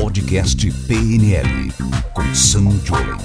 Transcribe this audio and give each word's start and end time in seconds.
Podcast 0.00 0.66
PNL 0.88 1.70
com 2.14 2.34
Sam 2.34 2.70
Jolen. 2.86 3.18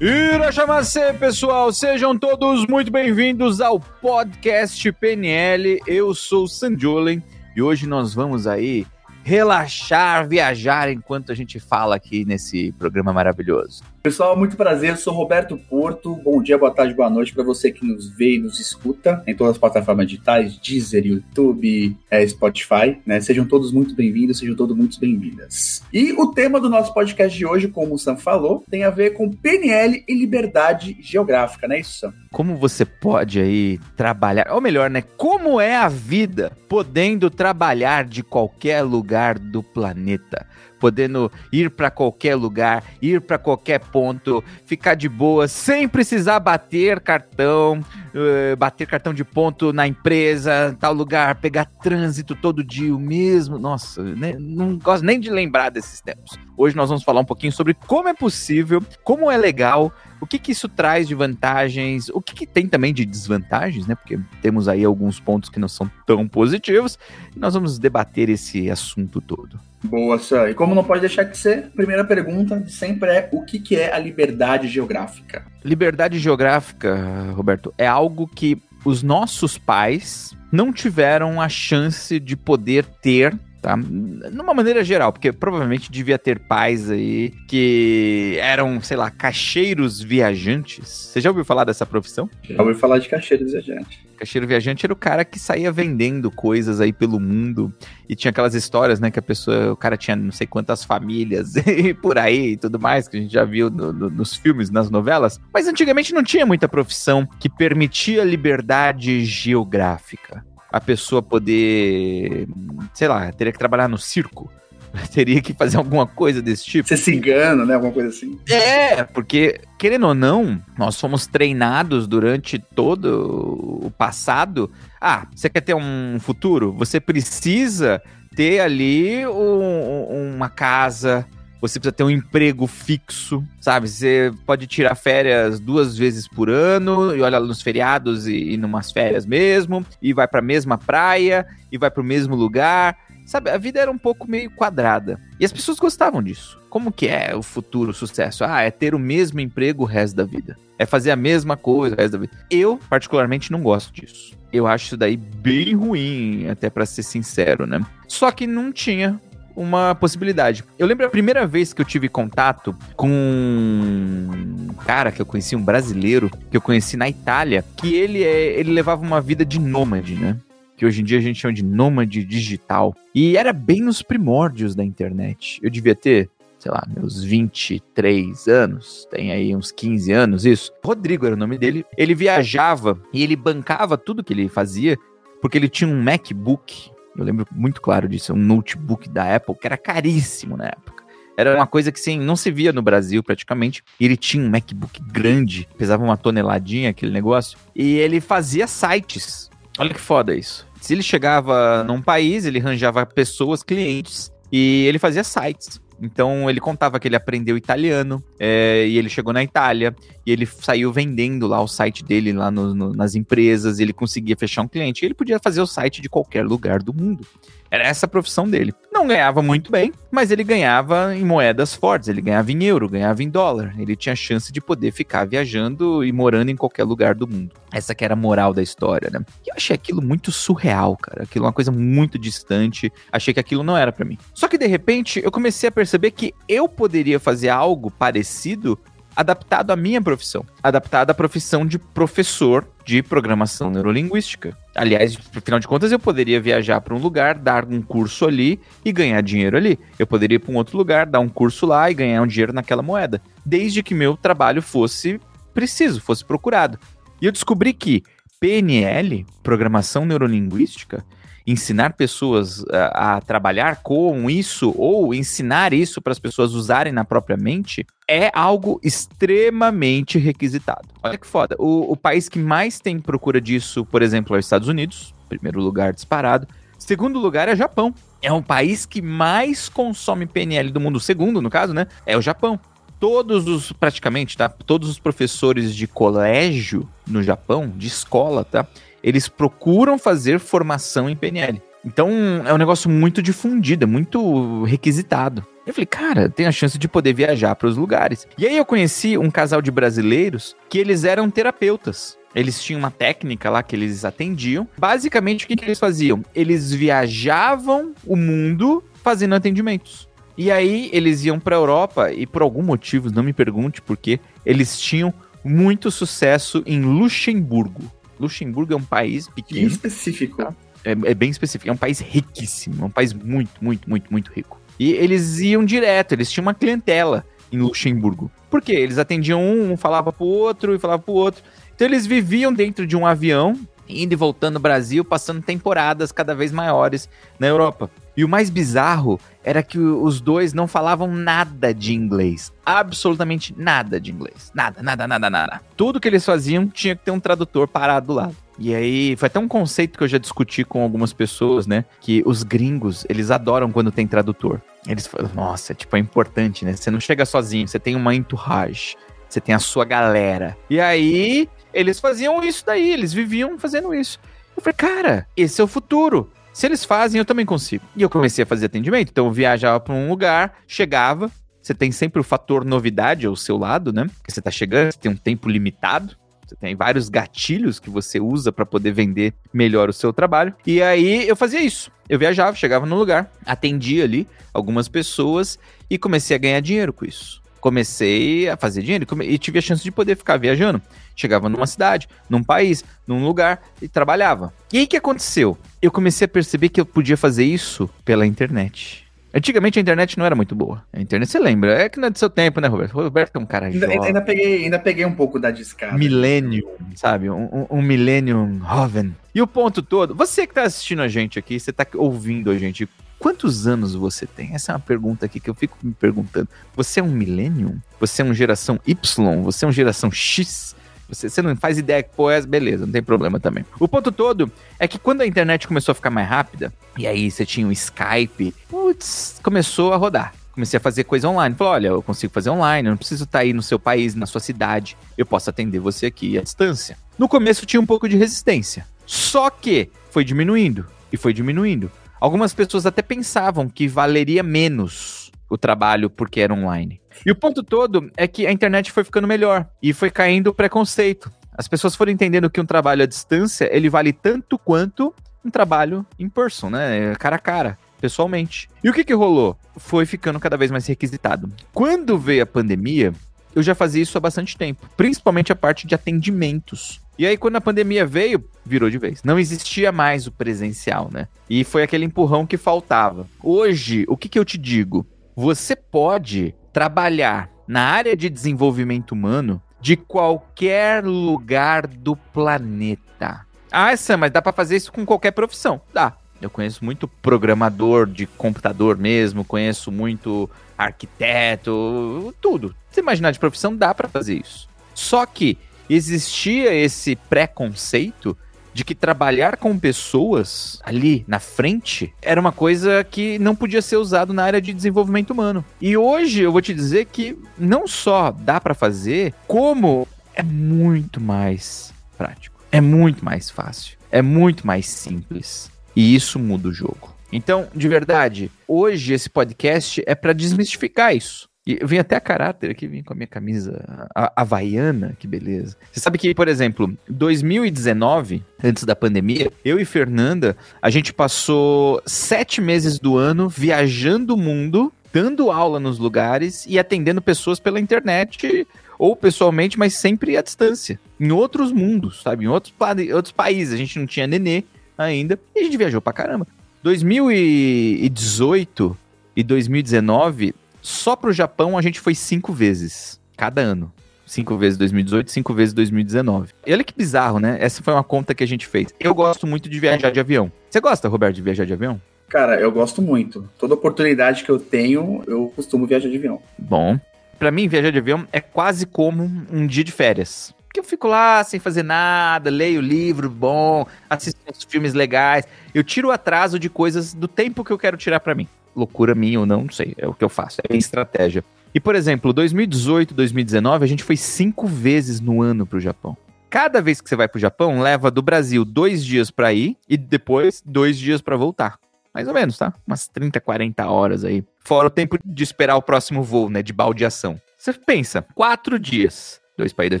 Irachamacê, 0.00 1.12
pessoal, 1.12 1.70
sejam 1.74 2.18
todos 2.18 2.66
muito 2.66 2.90
bem-vindos 2.90 3.60
ao 3.60 3.78
podcast 3.78 4.90
PNL. 4.92 5.78
Eu 5.86 6.14
sou 6.14 6.44
o 6.44 6.48
Sanjolen 6.48 7.22
e 7.54 7.60
hoje 7.60 7.86
nós 7.86 8.14
vamos 8.14 8.46
aí 8.46 8.86
relaxar, 9.22 10.26
viajar 10.26 10.90
enquanto 10.90 11.32
a 11.32 11.34
gente 11.34 11.60
fala 11.60 11.94
aqui 11.94 12.24
nesse 12.24 12.72
programa 12.72 13.12
maravilhoso. 13.12 13.82
Pessoal, 14.02 14.36
muito 14.36 14.56
prazer. 14.56 14.90
Eu 14.90 14.96
sou 14.96 15.12
Roberto 15.12 15.58
Porto. 15.58 16.14
Bom 16.24 16.40
dia, 16.40 16.56
boa 16.56 16.72
tarde, 16.72 16.94
boa 16.94 17.10
noite 17.10 17.34
para 17.34 17.42
você 17.42 17.72
que 17.72 17.84
nos 17.84 18.08
vê 18.08 18.36
e 18.36 18.38
nos 18.38 18.60
escuta 18.60 19.22
em 19.26 19.34
todas 19.34 19.52
as 19.54 19.58
plataformas 19.58 20.06
digitais, 20.06 20.56
Deezer, 20.56 21.04
YouTube, 21.04 21.96
é, 22.08 22.26
Spotify. 22.26 22.96
Né? 23.04 23.20
Sejam 23.20 23.44
todos 23.44 23.72
muito 23.72 23.96
bem-vindos, 23.96 24.38
sejam 24.38 24.54
todos 24.54 24.76
muito 24.76 25.00
bem-vindas. 25.00 25.82
E 25.92 26.12
o 26.12 26.28
tema 26.28 26.60
do 26.60 26.70
nosso 26.70 26.94
podcast 26.94 27.36
de 27.36 27.44
hoje, 27.44 27.66
como 27.66 27.94
o 27.94 27.98
Sam 27.98 28.16
falou, 28.16 28.64
tem 28.70 28.84
a 28.84 28.90
ver 28.90 29.14
com 29.14 29.30
PNL 29.30 30.04
e 30.06 30.14
liberdade 30.14 30.96
geográfica, 31.00 31.66
não 31.66 31.74
é 31.74 31.80
isso, 31.80 31.98
Sam? 31.98 32.14
Como 32.30 32.56
você 32.56 32.84
pode 32.84 33.40
aí 33.40 33.80
trabalhar, 33.96 34.52
ou 34.52 34.60
melhor, 34.60 34.88
né? 34.88 35.02
Como 35.02 35.60
é 35.60 35.74
a 35.74 35.88
vida 35.88 36.52
podendo 36.68 37.28
trabalhar 37.30 38.04
de 38.04 38.22
qualquer 38.22 38.82
lugar 38.82 39.38
do 39.38 39.62
planeta? 39.62 40.46
Podendo 40.78 41.30
ir 41.52 41.70
para 41.70 41.90
qualquer 41.90 42.34
lugar, 42.34 42.82
ir 43.00 43.20
para 43.20 43.38
qualquer 43.38 43.80
ponto, 43.80 44.42
ficar 44.64 44.94
de 44.94 45.08
boa, 45.08 45.48
sem 45.48 45.88
precisar 45.88 46.40
bater 46.40 47.00
cartão, 47.00 47.84
uh, 48.18 48.56
bater 48.56 48.86
cartão 48.86 49.14
de 49.14 49.24
ponto 49.24 49.72
na 49.72 49.86
empresa, 49.86 50.76
tal 50.78 50.92
lugar, 50.92 51.36
pegar 51.36 51.64
trânsito 51.64 52.34
todo 52.34 52.64
dia, 52.64 52.94
o 52.94 52.98
mesmo. 52.98 53.58
Nossa, 53.58 54.02
né? 54.02 54.36
não 54.38 54.76
gosto 54.78 55.04
nem 55.04 55.18
de 55.18 55.30
lembrar 55.30 55.70
desses 55.70 56.00
tempos. 56.00 56.38
Hoje 56.56 56.76
nós 56.76 56.88
vamos 56.88 57.04
falar 57.04 57.20
um 57.20 57.24
pouquinho 57.24 57.52
sobre 57.52 57.74
como 57.74 58.08
é 58.08 58.14
possível, 58.14 58.82
como 59.04 59.30
é 59.30 59.36
legal 59.36 59.92
o 60.20 60.26
que, 60.26 60.38
que 60.38 60.52
isso 60.52 60.68
traz 60.68 61.06
de 61.06 61.14
vantagens? 61.14 62.08
O 62.08 62.20
que, 62.20 62.34
que, 62.34 62.46
tem 62.46 62.66
também 62.66 62.92
de 62.92 63.04
desvantagens, 63.04 63.86
né? 63.86 63.94
Porque 63.94 64.18
temos 64.42 64.68
aí 64.68 64.84
alguns 64.84 65.20
pontos 65.20 65.48
que 65.48 65.60
não 65.60 65.68
são 65.68 65.90
tão 66.06 66.26
positivos. 66.26 66.98
E 67.36 67.38
nós 67.38 67.54
vamos 67.54 67.78
debater 67.78 68.28
esse 68.28 68.70
assunto 68.70 69.20
todo. 69.20 69.58
Boa, 69.82 70.18
Sam. 70.18 70.50
E 70.50 70.54
como 70.54 70.74
não 70.74 70.82
pode 70.82 71.00
deixar 71.00 71.22
de 71.22 71.38
ser, 71.38 71.70
primeira 71.70 72.04
pergunta 72.04 72.64
sempre 72.66 73.10
é 73.10 73.28
o 73.32 73.44
que, 73.44 73.60
que 73.60 73.76
é 73.76 73.94
a 73.94 73.98
liberdade 73.98 74.66
geográfica? 74.66 75.46
Liberdade 75.64 76.18
geográfica, 76.18 77.32
Roberto, 77.34 77.72
é 77.76 77.86
algo 77.86 78.26
que 78.26 78.56
os 78.84 79.02
nossos 79.02 79.58
pais 79.58 80.34
não 80.52 80.72
tiveram 80.72 81.40
a 81.40 81.48
chance 81.48 82.18
de 82.18 82.36
poder 82.36 82.84
ter 82.84 83.38
tá? 83.60 83.76
Numa 83.76 84.54
maneira 84.54 84.82
geral, 84.82 85.12
porque 85.12 85.32
provavelmente 85.32 85.90
devia 85.90 86.18
ter 86.18 86.38
pais 86.38 86.90
aí 86.90 87.32
que 87.48 88.36
eram, 88.40 88.80
sei 88.80 88.96
lá, 88.96 89.10
caixeiros 89.10 90.00
viajantes. 90.00 90.88
Você 90.88 91.20
já 91.20 91.30
ouviu 91.30 91.44
falar 91.44 91.64
dessa 91.64 91.84
profissão? 91.84 92.30
Já 92.48 92.62
ouvi 92.62 92.74
falar 92.74 92.98
de 92.98 93.08
caixeiros 93.08 93.52
viajantes. 93.52 94.07
Caixeiro 94.18 94.46
viajante 94.46 94.84
era 94.84 94.92
o 94.92 94.96
cara 94.96 95.24
que 95.24 95.38
saía 95.38 95.70
vendendo 95.70 96.30
coisas 96.30 96.80
aí 96.80 96.92
pelo 96.92 97.20
mundo 97.20 97.72
e 98.08 98.16
tinha 98.16 98.30
aquelas 98.30 98.54
histórias, 98.54 98.98
né, 99.00 99.10
que 99.10 99.18
a 99.18 99.22
pessoa, 99.22 99.72
o 99.72 99.76
cara 99.76 99.96
tinha 99.96 100.16
não 100.16 100.32
sei 100.32 100.46
quantas 100.46 100.84
famílias 100.84 101.54
e 101.66 101.94
por 101.94 102.18
aí 102.18 102.52
e 102.52 102.56
tudo 102.56 102.78
mais, 102.78 103.06
que 103.06 103.16
a 103.16 103.20
gente 103.20 103.32
já 103.32 103.44
viu 103.44 103.70
no, 103.70 103.92
no, 103.92 104.10
nos 104.10 104.34
filmes, 104.34 104.70
nas 104.70 104.90
novelas. 104.90 105.40
Mas 105.52 105.66
antigamente 105.68 106.12
não 106.12 106.22
tinha 106.22 106.44
muita 106.44 106.68
profissão 106.68 107.26
que 107.38 107.48
permitia 107.48 108.24
liberdade 108.24 109.24
geográfica 109.24 110.44
a 110.70 110.80
pessoa 110.80 111.22
poder, 111.22 112.46
sei 112.92 113.08
lá, 113.08 113.32
teria 113.32 113.52
que 113.52 113.58
trabalhar 113.58 113.88
no 113.88 113.98
circo. 113.98 114.50
Teria 115.12 115.40
que 115.40 115.52
fazer 115.52 115.76
alguma 115.76 116.06
coisa 116.06 116.40
desse 116.42 116.64
tipo. 116.64 116.88
Ser 116.88 116.96
cigano, 116.96 117.64
né? 117.64 117.74
Alguma 117.74 117.92
coisa 117.92 118.08
assim. 118.08 118.38
É, 118.48 119.02
porque, 119.04 119.60
querendo 119.78 120.06
ou 120.06 120.14
não, 120.14 120.60
nós 120.78 121.00
fomos 121.00 121.26
treinados 121.26 122.06
durante 122.06 122.58
todo 122.58 123.80
o 123.82 123.90
passado. 123.90 124.70
Ah, 125.00 125.26
você 125.34 125.48
quer 125.48 125.60
ter 125.60 125.74
um 125.74 126.18
futuro? 126.20 126.72
Você 126.72 127.00
precisa 127.00 128.02
ter 128.34 128.60
ali 128.60 129.26
um, 129.26 130.34
uma 130.36 130.48
casa, 130.48 131.26
você 131.60 131.78
precisa 131.78 131.92
ter 131.92 132.04
um 132.04 132.10
emprego 132.10 132.66
fixo, 132.66 133.44
sabe? 133.60 133.88
Você 133.88 134.32
pode 134.46 134.66
tirar 134.66 134.94
férias 134.94 135.58
duas 135.58 135.96
vezes 135.96 136.28
por 136.28 136.48
ano, 136.48 137.14
e 137.14 137.20
olha 137.20 137.40
nos 137.40 137.60
feriados 137.60 138.26
e, 138.26 138.52
e 138.52 138.56
numas 138.56 138.92
férias 138.92 139.26
mesmo, 139.26 139.84
e 140.00 140.12
vai 140.12 140.28
para 140.28 140.40
a 140.40 140.42
mesma 140.42 140.78
praia, 140.78 141.46
e 141.70 141.78
vai 141.78 141.90
para 141.90 142.00
o 142.00 142.04
mesmo 142.04 142.36
lugar. 142.36 142.96
Sabe, 143.26 143.50
a 143.50 143.58
vida 143.58 143.78
era 143.78 143.90
um 143.90 143.98
pouco 143.98 144.30
meio 144.30 144.50
quadrada. 144.50 145.20
E 145.38 145.44
as 145.44 145.52
pessoas 145.52 145.78
gostavam 145.78 146.22
disso. 146.22 146.58
Como 146.70 146.90
que 146.90 147.08
é 147.08 147.36
o 147.36 147.42
futuro 147.42 147.92
sucesso? 147.92 148.42
Ah, 148.42 148.62
é 148.62 148.70
ter 148.70 148.94
o 148.94 148.98
mesmo 148.98 149.38
emprego 149.38 149.82
o 149.82 149.86
resto 149.86 150.16
da 150.16 150.24
vida. 150.24 150.56
É 150.78 150.86
fazer 150.86 151.10
a 151.10 151.16
mesma 151.16 151.54
coisa 151.54 151.94
o 151.94 151.98
resto 151.98 152.12
da 152.12 152.18
vida. 152.20 152.32
Eu, 152.50 152.80
particularmente, 152.88 153.52
não 153.52 153.60
gosto 153.60 153.92
disso. 153.92 154.38
Eu 154.50 154.66
acho 154.66 154.86
isso 154.86 154.96
daí 154.96 155.16
bem 155.16 155.74
ruim, 155.74 156.48
até 156.48 156.70
para 156.70 156.86
ser 156.86 157.02
sincero, 157.02 157.66
né? 157.66 157.84
Só 158.06 158.30
que 158.30 158.46
não 158.46 158.72
tinha 158.72 159.20
uma 159.58 159.92
possibilidade. 159.92 160.62
Eu 160.78 160.86
lembro 160.86 161.04
a 161.04 161.10
primeira 161.10 161.44
vez 161.44 161.72
que 161.72 161.80
eu 161.80 161.84
tive 161.84 162.08
contato 162.08 162.74
com 162.94 163.08
um 163.08 164.72
cara 164.86 165.10
que 165.10 165.20
eu 165.20 165.26
conheci, 165.26 165.56
um 165.56 165.62
brasileiro, 165.62 166.30
que 166.48 166.56
eu 166.56 166.60
conheci 166.60 166.96
na 166.96 167.08
Itália, 167.08 167.64
que 167.76 167.92
ele, 167.92 168.22
é, 168.22 168.58
ele 168.58 168.70
levava 168.70 169.02
uma 169.02 169.20
vida 169.20 169.44
de 169.44 169.58
nômade, 169.58 170.14
né? 170.14 170.38
que 170.76 170.86
hoje 170.86 171.00
em 171.00 171.04
dia 171.04 171.18
a 171.18 171.20
gente 171.20 171.40
chama 171.40 171.52
de 171.52 171.64
nômade 171.64 172.22
digital. 172.24 172.94
E 173.12 173.36
era 173.36 173.52
bem 173.52 173.80
nos 173.80 174.00
primórdios 174.00 174.76
da 174.76 174.84
internet. 174.84 175.58
Eu 175.60 175.70
devia 175.70 175.94
ter, 175.94 176.30
sei 176.56 176.70
lá, 176.70 176.86
meus 176.88 177.24
23 177.24 178.46
anos, 178.46 179.08
tem 179.10 179.32
aí 179.32 179.56
uns 179.56 179.72
15 179.72 180.12
anos 180.12 180.46
isso. 180.46 180.70
Rodrigo 180.84 181.26
era 181.26 181.34
o 181.34 181.38
nome 181.38 181.58
dele. 181.58 181.84
Ele 181.96 182.14
viajava 182.14 182.96
e 183.12 183.24
ele 183.24 183.34
bancava 183.34 183.98
tudo 183.98 184.22
que 184.22 184.32
ele 184.32 184.48
fazia, 184.48 184.96
porque 185.42 185.58
ele 185.58 185.68
tinha 185.68 185.90
um 185.90 186.00
MacBook 186.00 186.92
eu 187.18 187.24
lembro 187.24 187.46
muito 187.50 187.80
claro 187.80 188.08
disso, 188.08 188.32
um 188.32 188.36
notebook 188.36 189.08
da 189.08 189.36
Apple 189.36 189.54
que 189.54 189.66
era 189.66 189.76
caríssimo 189.76 190.56
na 190.56 190.66
época. 190.66 191.04
Era 191.36 191.54
uma 191.54 191.68
coisa 191.68 191.92
que 191.92 192.00
sim, 192.00 192.18
não 192.18 192.34
se 192.34 192.50
via 192.50 192.72
no 192.72 192.82
Brasil 192.82 193.22
praticamente. 193.22 193.84
Ele 194.00 194.16
tinha 194.16 194.42
um 194.42 194.50
MacBook 194.50 195.00
grande, 195.00 195.68
pesava 195.78 196.02
uma 196.02 196.16
toneladinha 196.16 196.90
aquele 196.90 197.12
negócio, 197.12 197.56
e 197.76 197.94
ele 197.94 198.20
fazia 198.20 198.66
sites. 198.66 199.48
Olha 199.78 199.94
que 199.94 200.00
foda 200.00 200.34
isso. 200.34 200.66
Se 200.80 200.94
ele 200.94 201.02
chegava 201.02 201.84
num 201.84 202.02
país, 202.02 202.44
ele 202.44 202.58
arranjava 202.58 203.06
pessoas, 203.06 203.62
clientes, 203.62 204.32
e 204.50 204.84
ele 204.86 204.98
fazia 204.98 205.22
sites. 205.22 205.80
Então 206.00 206.48
ele 206.48 206.60
contava 206.60 206.98
que 207.00 207.08
ele 207.08 207.16
aprendeu 207.16 207.56
italiano 207.56 208.22
é, 208.38 208.86
e 208.86 208.96
ele 208.96 209.08
chegou 209.08 209.32
na 209.32 209.42
Itália 209.42 209.94
e 210.24 210.30
ele 210.30 210.46
saiu 210.46 210.92
vendendo 210.92 211.46
lá 211.46 211.60
o 211.60 211.66
site 211.66 212.04
dele 212.04 212.32
lá 212.32 212.50
no, 212.50 212.74
no, 212.74 212.92
nas 212.92 213.14
empresas. 213.14 213.78
ele 213.80 213.92
conseguia 213.92 214.36
fechar 214.36 214.62
um 214.62 214.68
cliente. 214.68 215.04
Ele 215.04 215.14
podia 215.14 215.38
fazer 215.38 215.60
o 215.60 215.66
site 215.66 216.00
de 216.00 216.08
qualquer 216.08 216.44
lugar 216.44 216.82
do 216.82 216.94
mundo. 216.94 217.26
Era 217.70 217.84
essa 217.84 218.06
a 218.06 218.08
profissão 218.08 218.48
dele. 218.48 218.74
Não 218.92 219.06
ganhava 219.06 219.42
muito 219.42 219.70
bem, 219.70 219.92
mas 220.10 220.30
ele 220.30 220.42
ganhava 220.42 221.14
em 221.14 221.24
moedas 221.24 221.74
fortes, 221.74 222.08
ele 222.08 222.20
ganhava 222.20 222.50
em 222.50 222.64
euro, 222.64 222.88
ganhava 222.88 223.22
em 223.22 223.28
dólar. 223.28 223.74
Ele 223.78 223.94
tinha 223.94 224.16
chance 224.16 224.50
de 224.50 224.60
poder 224.60 224.90
ficar 224.90 225.24
viajando 225.24 226.04
e 226.04 226.10
morando 226.10 226.50
em 226.50 226.56
qualquer 226.56 226.84
lugar 226.84 227.14
do 227.14 227.28
mundo. 227.28 227.54
Essa 227.72 227.94
que 227.94 228.04
era 228.04 228.14
a 228.14 228.16
moral 228.16 228.52
da 228.54 228.62
história, 228.62 229.10
né? 229.10 229.20
E 229.46 229.50
eu 229.50 229.54
achei 229.56 229.74
aquilo 229.74 230.00
muito 230.00 230.32
surreal, 230.32 230.96
cara. 230.96 231.24
Aquilo 231.24 231.44
uma 231.44 231.52
coisa 231.52 231.70
muito 231.70 232.18
distante. 232.18 232.90
Achei 233.12 233.34
que 233.34 233.40
aquilo 233.40 233.62
não 233.62 233.76
era 233.76 233.92
para 233.92 234.04
mim. 234.04 234.18
Só 234.34 234.48
que 234.48 234.58
de 234.58 234.66
repente 234.66 235.20
eu 235.22 235.30
comecei 235.30 235.68
a 235.68 235.72
perceber 235.72 236.10
que 236.10 236.34
eu 236.48 236.68
poderia 236.68 237.20
fazer 237.20 237.50
algo 237.50 237.90
parecido 237.90 238.78
adaptado 239.18 239.72
à 239.72 239.76
minha 239.76 240.00
profissão, 240.00 240.46
adaptado 240.62 241.10
à 241.10 241.14
profissão 241.14 241.66
de 241.66 241.76
professor 241.76 242.64
de 242.86 243.02
programação 243.02 243.68
neurolinguística. 243.68 244.56
Aliás, 244.76 245.18
afinal 245.36 245.58
de 245.58 245.66
contas, 245.66 245.90
eu 245.90 245.98
poderia 245.98 246.40
viajar 246.40 246.80
para 246.80 246.94
um 246.94 246.98
lugar, 246.98 247.34
dar 247.34 247.64
um 247.64 247.82
curso 247.82 248.26
ali 248.26 248.60
e 248.84 248.92
ganhar 248.92 249.20
dinheiro 249.20 249.56
ali. 249.56 249.76
Eu 249.98 250.06
poderia 250.06 250.36
ir 250.36 250.38
para 250.38 250.52
um 250.52 250.56
outro 250.56 250.78
lugar, 250.78 251.04
dar 251.04 251.18
um 251.18 251.28
curso 251.28 251.66
lá 251.66 251.90
e 251.90 251.94
ganhar 251.94 252.22
um 252.22 252.28
dinheiro 252.28 252.52
naquela 252.52 252.80
moeda, 252.80 253.20
desde 253.44 253.82
que 253.82 253.92
meu 253.92 254.16
trabalho 254.16 254.62
fosse 254.62 255.20
preciso, 255.52 256.00
fosse 256.00 256.24
procurado. 256.24 256.78
E 257.20 257.26
eu 257.26 257.32
descobri 257.32 257.72
que 257.72 258.04
PNL, 258.38 259.26
programação 259.42 260.06
neurolinguística, 260.06 261.04
ensinar 261.50 261.94
pessoas 261.94 262.64
a, 262.70 263.16
a 263.16 263.20
trabalhar 263.20 263.76
com 263.82 264.28
isso 264.28 264.74
ou 264.76 265.14
ensinar 265.14 265.72
isso 265.72 266.00
para 266.00 266.12
as 266.12 266.18
pessoas 266.18 266.52
usarem 266.52 266.92
na 266.92 267.04
própria 267.04 267.36
mente 267.36 267.86
é 268.08 268.30
algo 268.34 268.78
extremamente 268.82 270.18
requisitado. 270.18 270.88
Olha 271.02 271.16
que 271.16 271.26
foda. 271.26 271.56
O, 271.58 271.92
o 271.92 271.96
país 271.96 272.28
que 272.28 272.38
mais 272.38 272.78
tem 272.80 273.00
procura 273.00 273.40
disso, 273.40 273.84
por 273.84 274.02
exemplo, 274.02 274.36
é 274.36 274.38
os 274.38 274.44
Estados 274.44 274.68
Unidos, 274.68 275.14
primeiro 275.28 275.60
lugar 275.60 275.92
disparado. 275.92 276.46
Segundo 276.78 277.18
lugar 277.18 277.48
é 277.48 277.56
Japão. 277.56 277.94
É 278.20 278.32
um 278.32 278.42
país 278.42 278.84
que 278.84 279.00
mais 279.00 279.68
consome 279.68 280.26
PNL 280.26 280.70
do 280.70 280.80
mundo. 280.80 281.00
segundo, 281.00 281.40
no 281.40 281.48
caso, 281.48 281.72
né? 281.72 281.86
É 282.04 282.16
o 282.16 282.22
Japão 282.22 282.58
todos 282.98 283.46
os, 283.46 283.72
praticamente, 283.72 284.36
tá? 284.36 284.48
Todos 284.48 284.88
os 284.88 284.98
professores 284.98 285.74
de 285.74 285.86
colégio 285.86 286.88
no 287.06 287.22
Japão, 287.22 287.72
de 287.74 287.86
escola, 287.86 288.44
tá? 288.44 288.66
Eles 289.08 289.26
procuram 289.26 289.98
fazer 289.98 290.38
formação 290.38 291.08
em 291.08 291.16
PNL. 291.16 291.62
Então 291.84 292.10
é 292.44 292.52
um 292.52 292.58
negócio 292.58 292.90
muito 292.90 293.22
difundido, 293.22 293.84
é 293.84 293.86
muito 293.86 294.64
requisitado. 294.64 295.46
Eu 295.66 295.72
falei, 295.72 295.86
cara, 295.86 296.28
tem 296.28 296.46
a 296.46 296.52
chance 296.52 296.76
de 296.78 296.86
poder 296.86 297.14
viajar 297.14 297.54
para 297.54 297.68
os 297.68 297.76
lugares. 297.76 298.26
E 298.36 298.46
aí 298.46 298.56
eu 298.56 298.64
conheci 298.64 299.16
um 299.16 299.30
casal 299.30 299.62
de 299.62 299.70
brasileiros 299.70 300.54
que 300.68 300.78
eles 300.78 301.04
eram 301.04 301.30
terapeutas. 301.30 302.18
Eles 302.34 302.62
tinham 302.62 302.78
uma 302.78 302.90
técnica 302.90 303.48
lá 303.48 303.62
que 303.62 303.74
eles 303.74 304.04
atendiam. 304.04 304.68
Basicamente, 304.76 305.44
o 305.44 305.48
que, 305.48 305.56
que 305.56 305.64
eles 305.64 305.78
faziam? 305.78 306.22
Eles 306.34 306.70
viajavam 306.70 307.94
o 308.06 308.14
mundo 308.16 308.84
fazendo 309.02 309.34
atendimentos. 309.34 310.06
E 310.36 310.50
aí 310.50 310.90
eles 310.92 311.24
iam 311.24 311.40
para 311.40 311.56
a 311.56 311.58
Europa 311.58 312.12
e 312.12 312.26
por 312.26 312.42
algum 312.42 312.62
motivo, 312.62 313.10
não 313.10 313.22
me 313.22 313.32
pergunte 313.32 313.80
por 313.80 313.96
quê, 313.96 314.20
eles 314.44 314.78
tinham 314.78 315.12
muito 315.42 315.90
sucesso 315.90 316.62
em 316.66 316.82
Luxemburgo. 316.82 317.82
Luxemburgo 318.18 318.72
é 318.72 318.76
um 318.76 318.82
país 318.82 319.28
pequeno. 319.28 319.68
Que 319.68 319.74
específico. 319.74 320.36
Tá? 320.36 320.54
É, 320.84 320.92
é, 320.92 321.14
bem 321.14 321.30
específico. 321.30 321.68
É 321.68 321.72
um 321.72 321.76
país 321.76 322.00
riquíssimo. 322.00 322.82
É 322.82 322.86
um 322.86 322.90
país 322.90 323.12
muito, 323.12 323.62
muito, 323.62 323.88
muito, 323.88 324.10
muito 324.10 324.32
rico. 324.32 324.60
E 324.78 324.92
eles 324.92 325.40
iam 325.40 325.64
direto, 325.64 326.12
eles 326.12 326.30
tinham 326.30 326.44
uma 326.44 326.54
clientela 326.54 327.24
em 327.50 327.58
Luxemburgo. 327.58 328.30
Por 328.50 328.62
quê? 328.62 328.72
Eles 328.72 328.98
atendiam 328.98 329.42
um, 329.42 329.72
um 329.72 329.76
falava 329.76 330.12
pro 330.12 330.26
outro 330.26 330.74
e 330.74 330.78
falava 330.78 331.02
pro 331.02 331.14
outro. 331.14 331.42
Então 331.74 331.86
eles 331.86 332.06
viviam 332.06 332.52
dentro 332.52 332.86
de 332.86 332.96
um 332.96 333.06
avião, 333.06 333.58
indo 333.88 334.12
e 334.12 334.16
voltando 334.16 334.54
no 334.54 334.60
Brasil, 334.60 335.04
passando 335.04 335.42
temporadas 335.42 336.12
cada 336.12 336.34
vez 336.34 336.52
maiores 336.52 337.08
na 337.38 337.46
Europa. 337.46 337.90
E 338.16 338.24
o 338.24 338.28
mais 338.28 338.50
bizarro 338.50 339.20
era 339.48 339.62
que 339.62 339.78
os 339.78 340.20
dois 340.20 340.52
não 340.52 340.68
falavam 340.68 341.10
nada 341.10 341.72
de 341.72 341.94
inglês. 341.94 342.52
Absolutamente 342.66 343.54
nada 343.56 343.98
de 343.98 344.12
inglês. 344.12 344.52
Nada, 344.54 344.82
nada, 344.82 345.08
nada, 345.08 345.30
nada. 345.30 345.62
Tudo 345.74 345.98
que 345.98 346.06
eles 346.06 346.22
faziam 346.22 346.68
tinha 346.68 346.94
que 346.94 347.02
ter 347.02 347.10
um 347.10 347.18
tradutor 347.18 347.66
parado 347.66 348.08
do 348.08 348.12
lado. 348.12 348.36
E 348.58 348.74
aí, 348.74 349.16
foi 349.16 349.28
até 349.28 349.38
um 349.38 349.48
conceito 349.48 349.96
que 349.96 350.04
eu 350.04 350.08
já 350.08 350.18
discuti 350.18 350.64
com 350.64 350.82
algumas 350.82 351.14
pessoas, 351.14 351.66
né? 351.66 351.86
Que 351.98 352.22
os 352.26 352.42
gringos, 352.42 353.06
eles 353.08 353.30
adoram 353.30 353.72
quando 353.72 353.90
tem 353.90 354.06
tradutor. 354.06 354.60
Eles 354.86 355.06
falam, 355.06 355.30
nossa, 355.34 355.72
tipo, 355.72 355.96
é 355.96 355.98
importante, 355.98 356.66
né? 356.66 356.74
Você 356.74 356.90
não 356.90 357.00
chega 357.00 357.24
sozinho, 357.24 357.66
você 357.66 357.78
tem 357.78 357.96
uma 357.96 358.14
entourage, 358.14 358.96
você 359.26 359.40
tem 359.40 359.54
a 359.54 359.58
sua 359.58 359.86
galera. 359.86 360.58
E 360.68 360.78
aí, 360.78 361.48
eles 361.72 361.98
faziam 361.98 362.44
isso 362.44 362.66
daí, 362.66 362.90
eles 362.90 363.14
viviam 363.14 363.58
fazendo 363.58 363.94
isso. 363.94 364.20
Eu 364.54 364.62
falei, 364.62 364.74
cara, 364.76 365.26
esse 365.34 365.58
é 365.58 365.64
o 365.64 365.68
futuro. 365.68 366.30
Se 366.58 366.66
eles 366.66 366.84
fazem, 366.84 367.20
eu 367.20 367.24
também 367.24 367.46
consigo. 367.46 367.84
E 367.94 368.02
eu 368.02 368.10
comecei 368.10 368.42
a 368.42 368.46
fazer 368.46 368.66
atendimento. 368.66 369.10
Então 369.12 369.26
eu 369.26 369.32
viajava 369.32 369.78
para 369.78 369.94
um 369.94 370.08
lugar, 370.08 370.58
chegava. 370.66 371.30
Você 371.62 371.72
tem 371.72 371.92
sempre 371.92 372.20
o 372.20 372.24
fator 372.24 372.64
novidade 372.64 373.28
ao 373.28 373.36
seu 373.36 373.56
lado, 373.56 373.92
né? 373.92 374.06
Porque 374.16 374.32
você 374.32 374.42
tá 374.42 374.50
chegando, 374.50 374.90
você 374.90 374.98
tem 374.98 375.12
um 375.12 375.16
tempo 375.16 375.48
limitado. 375.48 376.16
Você 376.44 376.56
tem 376.56 376.74
vários 376.74 377.08
gatilhos 377.08 377.78
que 377.78 377.88
você 377.88 378.18
usa 378.18 378.50
para 378.50 378.66
poder 378.66 378.90
vender 378.90 379.34
melhor 379.54 379.88
o 379.88 379.92
seu 379.92 380.12
trabalho. 380.12 380.52
E 380.66 380.82
aí 380.82 381.28
eu 381.28 381.36
fazia 381.36 381.60
isso. 381.60 381.92
Eu 382.08 382.18
viajava, 382.18 382.56
chegava 382.56 382.84
no 382.84 382.96
lugar, 382.96 383.30
atendia 383.46 384.02
ali 384.02 384.26
algumas 384.52 384.88
pessoas 384.88 385.60
e 385.88 385.96
comecei 385.96 386.34
a 386.34 386.40
ganhar 386.40 386.58
dinheiro 386.58 386.92
com 386.92 387.04
isso 387.04 387.40
comecei 387.60 388.48
a 388.48 388.56
fazer 388.56 388.82
dinheiro 388.82 389.06
e 389.24 389.36
tive 389.38 389.58
a 389.58 389.62
chance 389.62 389.82
de 389.82 389.90
poder 389.90 390.16
ficar 390.16 390.36
viajando. 390.36 390.80
Chegava 391.14 391.48
numa 391.48 391.66
cidade, 391.66 392.08
num 392.28 392.42
país, 392.42 392.84
num 393.06 393.24
lugar 393.24 393.60
e 393.82 393.88
trabalhava. 393.88 394.52
E 394.72 394.78
aí 394.78 394.84
o 394.84 394.88
que 394.88 394.96
aconteceu? 394.96 395.58
Eu 395.80 395.90
comecei 395.90 396.24
a 396.24 396.28
perceber 396.28 396.68
que 396.68 396.80
eu 396.80 396.86
podia 396.86 397.16
fazer 397.16 397.44
isso 397.44 397.88
pela 398.04 398.26
internet. 398.26 399.06
Antigamente 399.32 399.78
a 399.78 399.82
internet 399.82 400.18
não 400.18 400.24
era 400.24 400.34
muito 400.34 400.54
boa. 400.54 400.82
A 400.92 401.00
internet, 401.00 401.30
você 401.30 401.38
lembra? 401.38 401.72
É 401.74 401.88
que 401.88 402.00
não 402.00 402.08
é 402.08 402.10
do 402.10 402.18
seu 402.18 402.30
tempo, 402.30 402.60
né, 402.60 402.66
Roberto? 402.66 402.98
O 402.98 403.02
Roberto 403.02 403.36
é 403.36 403.38
um 403.38 403.46
cara 403.46 403.66
ainda, 403.66 403.86
jovem. 403.86 404.06
Ainda 404.06 404.22
peguei, 404.22 404.64
ainda 404.64 404.78
peguei 404.78 405.04
um 405.04 405.14
pouco 405.14 405.38
da 405.38 405.50
discada. 405.50 405.96
Millennium, 405.96 406.76
sabe? 406.96 407.28
Um, 407.30 407.44
um, 407.44 407.66
um 407.78 407.82
Millennium 407.82 408.60
jovem. 408.60 409.14
E 409.34 409.42
o 409.42 409.46
ponto 409.46 409.82
todo, 409.82 410.14
você 410.14 410.46
que 410.46 410.54
tá 410.54 410.62
assistindo 410.62 411.02
a 411.02 411.08
gente 411.08 411.38
aqui, 411.38 411.60
você 411.60 411.72
tá 411.72 411.86
ouvindo 411.94 412.50
a 412.50 412.58
gente, 412.58 412.88
Quantos 413.18 413.66
anos 413.66 413.94
você 413.96 414.26
tem? 414.26 414.54
Essa 414.54 414.70
é 414.70 414.74
uma 414.76 414.80
pergunta 414.80 415.26
aqui 415.26 415.40
que 415.40 415.50
eu 415.50 415.54
fico 415.54 415.76
me 415.82 415.92
perguntando. 415.92 416.48
Você 416.76 417.00
é 417.00 417.02
um 417.02 417.10
millennium? 417.10 417.78
Você 417.98 418.22
é 418.22 418.24
um 418.24 418.32
geração 418.32 418.78
Y? 418.86 419.42
Você 419.42 419.64
é 419.64 419.68
um 419.68 419.72
geração 419.72 420.10
X? 420.10 420.76
Você, 421.08 421.28
você 421.28 421.40
não 421.40 421.56
faz 421.56 421.78
ideia 421.78 422.02
que, 422.02 422.10
pô, 422.14 422.30
é, 422.30 422.40
beleza, 422.42 422.84
não 422.84 422.92
tem 422.92 423.02
problema 423.02 423.40
também. 423.40 423.64
O 423.80 423.88
ponto 423.88 424.12
todo 424.12 424.50
é 424.78 424.86
que 424.86 424.98
quando 424.98 425.22
a 425.22 425.26
internet 425.26 425.66
começou 425.66 425.92
a 425.92 425.94
ficar 425.94 426.10
mais 426.10 426.28
rápida, 426.28 426.72
e 426.96 427.06
aí 427.06 427.30
você 427.30 427.46
tinha 427.46 427.66
o 427.66 427.72
Skype, 427.72 428.54
putz, 428.68 429.40
começou 429.42 429.92
a 429.92 429.96
rodar. 429.96 430.34
Comecei 430.52 430.76
a 430.76 430.80
fazer 430.80 431.04
coisa 431.04 431.28
online. 431.28 431.54
Falei, 431.54 431.72
olha, 431.72 431.88
eu 431.88 432.02
consigo 432.02 432.32
fazer 432.32 432.50
online, 432.50 432.88
eu 432.88 432.90
não 432.90 432.96
preciso 432.96 433.24
estar 433.24 433.38
aí 433.38 433.52
no 433.52 433.62
seu 433.62 433.78
país, 433.78 434.16
na 434.16 434.26
sua 434.26 434.40
cidade. 434.40 434.96
Eu 435.16 435.24
posso 435.24 435.48
atender 435.48 435.78
você 435.78 436.06
aqui 436.06 436.36
à 436.36 436.42
distância. 436.42 436.98
No 437.16 437.28
começo 437.28 437.64
tinha 437.64 437.80
um 437.80 437.86
pouco 437.86 438.08
de 438.08 438.16
resistência. 438.16 438.84
Só 439.06 439.50
que 439.50 439.88
foi 440.10 440.24
diminuindo 440.24 440.84
e 441.12 441.16
foi 441.16 441.32
diminuindo. 441.32 441.90
Algumas 442.20 442.52
pessoas 442.52 442.84
até 442.86 443.02
pensavam 443.02 443.68
que 443.68 443.86
valeria 443.86 444.42
menos 444.42 445.30
o 445.48 445.56
trabalho 445.56 446.10
porque 446.10 446.40
era 446.40 446.52
online. 446.52 447.00
E 447.24 447.30
o 447.30 447.34
ponto 447.34 447.62
todo 447.62 448.10
é 448.16 448.26
que 448.26 448.46
a 448.46 448.52
internet 448.52 448.92
foi 448.92 449.04
ficando 449.04 449.26
melhor 449.26 449.66
e 449.82 449.92
foi 449.92 450.10
caindo 450.10 450.48
o 450.48 450.54
preconceito. 450.54 451.30
As 451.56 451.66
pessoas 451.66 451.96
foram 451.96 452.12
entendendo 452.12 452.48
que 452.48 452.60
um 452.60 452.66
trabalho 452.66 453.02
à 453.02 453.06
distância, 453.06 453.68
ele 453.74 453.90
vale 453.90 454.12
tanto 454.12 454.58
quanto 454.58 455.12
um 455.44 455.50
trabalho 455.50 456.06
em 456.18 456.28
person, 456.28 456.70
né? 456.70 457.14
Cara 457.16 457.36
a 457.36 457.38
cara, 457.38 457.78
pessoalmente. 458.00 458.68
E 458.82 458.88
o 458.88 458.92
que 458.92 459.04
que 459.04 459.14
rolou? 459.14 459.56
Foi 459.76 460.06
ficando 460.06 460.38
cada 460.38 460.56
vez 460.56 460.70
mais 460.70 460.86
requisitado. 460.86 461.50
Quando 461.72 462.18
veio 462.18 462.42
a 462.42 462.46
pandemia, 462.46 463.12
eu 463.54 463.62
já 463.62 463.74
fazia 463.74 464.02
isso 464.02 464.16
há 464.16 464.20
bastante 464.20 464.56
tempo, 464.56 464.88
principalmente 464.96 465.50
a 465.50 465.56
parte 465.56 465.86
de 465.86 465.94
atendimentos. 465.94 467.00
E 467.18 467.26
aí, 467.26 467.36
quando 467.36 467.56
a 467.56 467.60
pandemia 467.60 468.06
veio, 468.06 468.48
virou 468.64 468.88
de 468.88 468.96
vez. 468.96 469.24
Não 469.24 469.38
existia 469.38 469.90
mais 469.90 470.28
o 470.28 470.32
presencial, 470.32 471.10
né? 471.12 471.26
E 471.50 471.64
foi 471.64 471.82
aquele 471.82 472.04
empurrão 472.04 472.46
que 472.46 472.56
faltava. 472.56 473.26
Hoje, 473.42 474.04
o 474.06 474.16
que, 474.16 474.28
que 474.28 474.38
eu 474.38 474.44
te 474.44 474.56
digo? 474.56 475.04
Você 475.34 475.74
pode 475.74 476.54
trabalhar 476.78 477.50
na 477.66 477.82
área 477.82 478.16
de 478.16 478.30
desenvolvimento 478.30 479.10
humano 479.10 479.60
de 479.80 479.96
qualquer 479.96 481.04
lugar 481.04 481.88
do 481.88 482.14
planeta. 482.14 483.44
Ah, 483.68 483.96
Sam, 483.96 484.18
mas 484.18 484.30
dá 484.30 484.40
para 484.40 484.52
fazer 484.52 484.76
isso 484.76 484.92
com 484.92 485.04
qualquer 485.04 485.32
profissão? 485.32 485.80
Dá. 485.92 486.16
Eu 486.40 486.48
conheço 486.48 486.84
muito 486.84 487.08
programador 487.08 488.06
de 488.06 488.26
computador 488.28 488.96
mesmo, 488.96 489.44
conheço 489.44 489.90
muito 489.90 490.48
arquiteto, 490.78 492.32
tudo. 492.40 492.72
Se 492.92 493.00
imaginar 493.00 493.32
de 493.32 493.40
profissão, 493.40 493.74
dá 493.74 493.92
para 493.92 494.08
fazer 494.08 494.36
isso. 494.36 494.68
Só 494.94 495.26
que 495.26 495.58
existia 495.90 496.72
esse 496.72 497.16
preconceito 497.16 498.38
de 498.72 498.84
que 498.84 498.94
trabalhar 498.94 499.56
com 499.56 499.78
pessoas 499.78 500.80
ali 500.84 501.24
na 501.26 501.38
frente 501.38 502.12
era 502.22 502.40
uma 502.40 502.52
coisa 502.52 503.04
que 503.04 503.38
não 503.38 503.54
podia 503.54 503.82
ser 503.82 503.96
usado 503.96 504.32
na 504.32 504.44
área 504.44 504.60
de 504.60 504.72
desenvolvimento 504.72 505.30
humano. 505.30 505.64
E 505.80 505.96
hoje 505.96 506.42
eu 506.42 506.52
vou 506.52 506.60
te 506.60 506.74
dizer 506.74 507.06
que 507.06 507.36
não 507.58 507.86
só 507.86 508.30
dá 508.30 508.60
para 508.60 508.74
fazer, 508.74 509.34
como 509.46 510.06
é 510.34 510.42
muito 510.42 511.20
mais 511.20 511.92
prático, 512.16 512.60
é 512.70 512.80
muito 512.80 513.24
mais 513.24 513.50
fácil, 513.50 513.96
é 514.10 514.22
muito 514.22 514.66
mais 514.66 514.86
simples. 514.86 515.70
E 515.96 516.14
isso 516.14 516.38
muda 516.38 516.68
o 516.68 516.72
jogo. 516.72 517.14
Então, 517.32 517.68
de 517.74 517.88
verdade, 517.88 518.50
hoje 518.66 519.12
esse 519.12 519.28
podcast 519.28 520.02
é 520.06 520.14
para 520.14 520.32
desmistificar 520.32 521.14
isso. 521.14 521.47
E 521.68 521.78
eu 521.78 521.86
vim 521.86 521.98
até 521.98 522.16
a 522.16 522.20
caráter 522.20 522.70
aqui, 522.70 522.86
vim 522.86 523.02
com 523.02 523.12
a 523.12 523.16
minha 523.16 523.26
camisa 523.26 524.08
havaiana, 524.34 525.14
que 525.18 525.26
beleza. 525.26 525.76
Você 525.92 526.00
sabe 526.00 526.16
que, 526.16 526.34
por 526.34 526.48
exemplo, 526.48 526.96
2019, 527.06 528.42
antes 528.64 528.84
da 528.84 528.96
pandemia, 528.96 529.52
eu 529.62 529.78
e 529.78 529.84
Fernanda, 529.84 530.56
a 530.80 530.88
gente 530.88 531.12
passou 531.12 532.02
sete 532.06 532.62
meses 532.62 532.98
do 532.98 533.18
ano 533.18 533.50
viajando 533.50 534.32
o 534.32 534.36
mundo, 534.38 534.90
dando 535.12 535.50
aula 535.50 535.78
nos 535.78 535.98
lugares 535.98 536.64
e 536.66 536.78
atendendo 536.78 537.20
pessoas 537.20 537.60
pela 537.60 537.78
internet 537.78 538.66
ou 538.98 539.14
pessoalmente, 539.14 539.78
mas 539.78 539.92
sempre 539.92 540.38
à 540.38 540.42
distância. 540.42 540.98
Em 541.20 541.32
outros 541.32 541.70
mundos, 541.70 542.22
sabe? 542.22 542.46
Em 542.46 542.48
outros, 542.48 542.72
outros 543.14 543.32
países. 543.32 543.74
A 543.74 543.76
gente 543.76 543.98
não 543.98 544.06
tinha 544.06 544.26
nenê 544.26 544.64
ainda 544.96 545.38
e 545.54 545.60
a 545.60 545.64
gente 545.64 545.76
viajou 545.76 546.00
pra 546.00 546.14
caramba. 546.14 546.46
2018 546.82 548.96
e 549.36 549.42
2019 549.42 550.54
só 550.82 551.16
pro 551.16 551.32
Japão 551.32 551.76
a 551.76 551.82
gente 551.82 552.00
foi 552.00 552.14
cinco 552.14 552.52
vezes, 552.52 553.20
cada 553.36 553.60
ano. 553.60 553.92
Cinco 554.26 554.58
vezes 554.58 554.76
2018, 554.76 555.30
cinco 555.30 555.54
vezes 555.54 555.72
2019. 555.72 556.52
E 556.66 556.72
olha 556.72 556.84
que 556.84 556.94
bizarro, 556.94 557.40
né? 557.40 557.56
Essa 557.60 557.82
foi 557.82 557.94
uma 557.94 558.04
conta 558.04 558.34
que 558.34 558.44
a 558.44 558.46
gente 558.46 558.66
fez. 558.66 558.88
Eu 559.00 559.14
gosto 559.14 559.46
muito 559.46 559.70
de 559.70 559.80
viajar 559.80 560.10
de 560.10 560.20
avião. 560.20 560.52
Você 560.68 560.80
gosta, 560.80 561.08
Roberto, 561.08 561.36
de 561.36 561.42
viajar 561.42 561.64
de 561.64 561.72
avião? 561.72 561.98
Cara, 562.28 562.60
eu 562.60 562.70
gosto 562.70 563.00
muito. 563.00 563.48
Toda 563.58 563.72
oportunidade 563.72 564.44
que 564.44 564.50
eu 564.50 564.58
tenho, 564.58 565.24
eu 565.26 565.50
costumo 565.56 565.86
viajar 565.86 566.10
de 566.10 566.16
avião. 566.18 566.42
Bom. 566.58 567.00
Para 567.38 567.50
mim, 567.50 567.68
viajar 567.68 567.90
de 567.90 567.98
avião 567.98 568.28
é 568.30 568.40
quase 568.40 568.84
como 568.84 569.24
um 569.50 569.66
dia 569.66 569.82
de 569.82 569.92
férias. 569.92 570.54
Porque 570.66 570.80
eu 570.80 570.84
fico 570.84 571.08
lá 571.08 571.42
sem 571.42 571.58
fazer 571.58 571.82
nada, 571.82 572.50
leio 572.50 572.82
livro 572.82 573.30
bom, 573.30 573.86
assisto 574.10 574.38
filmes 574.68 574.92
legais. 574.92 575.46
Eu 575.74 575.82
tiro 575.82 576.08
o 576.08 576.10
atraso 576.10 576.58
de 576.58 576.68
coisas 576.68 577.14
do 577.14 577.26
tempo 577.26 577.64
que 577.64 577.70
eu 577.70 577.78
quero 577.78 577.96
tirar 577.96 578.20
para 578.20 578.34
mim 578.34 578.46
loucura 578.78 579.14
minha 579.14 579.40
ou 579.40 579.46
não, 579.46 579.62
não 579.62 579.70
sei. 579.70 579.94
É 579.98 580.06
o 580.06 580.14
que 580.14 580.24
eu 580.24 580.28
faço, 580.28 580.60
é 580.60 580.68
minha 580.70 580.78
estratégia. 580.78 581.44
E, 581.74 581.80
por 581.80 581.94
exemplo, 581.94 582.32
2018, 582.32 583.14
2019, 583.14 583.84
a 583.84 583.88
gente 583.88 584.02
foi 584.02 584.16
cinco 584.16 584.66
vezes 584.66 585.20
no 585.20 585.42
ano 585.42 585.66
pro 585.66 585.80
Japão. 585.80 586.16
Cada 586.48 586.80
vez 586.80 587.00
que 587.00 587.08
você 587.08 587.16
vai 587.16 587.28
pro 587.28 587.38
Japão, 587.38 587.80
leva 587.80 588.10
do 588.10 588.22
Brasil 588.22 588.64
dois 588.64 589.04
dias 589.04 589.30
para 589.30 589.52
ir 589.52 589.76
e 589.88 589.96
depois 589.96 590.62
dois 590.64 590.98
dias 590.98 591.20
para 591.20 591.36
voltar. 591.36 591.78
Mais 592.14 592.26
ou 592.26 592.32
menos, 592.32 592.56
tá? 592.56 592.72
Umas 592.86 593.06
30, 593.06 593.38
40 593.38 593.86
horas 593.86 594.24
aí. 594.24 594.42
Fora 594.60 594.86
o 594.86 594.90
tempo 594.90 595.18
de 595.22 595.42
esperar 595.42 595.76
o 595.76 595.82
próximo 595.82 596.22
voo, 596.22 596.48
né? 596.48 596.62
De 596.62 596.72
baldeação. 596.72 597.38
Você 597.58 597.72
pensa, 597.72 598.24
quatro 598.34 598.78
dias. 598.78 599.40
Dois 599.58 599.72
para 599.72 599.86
ir, 599.86 599.90
dois 599.90 600.00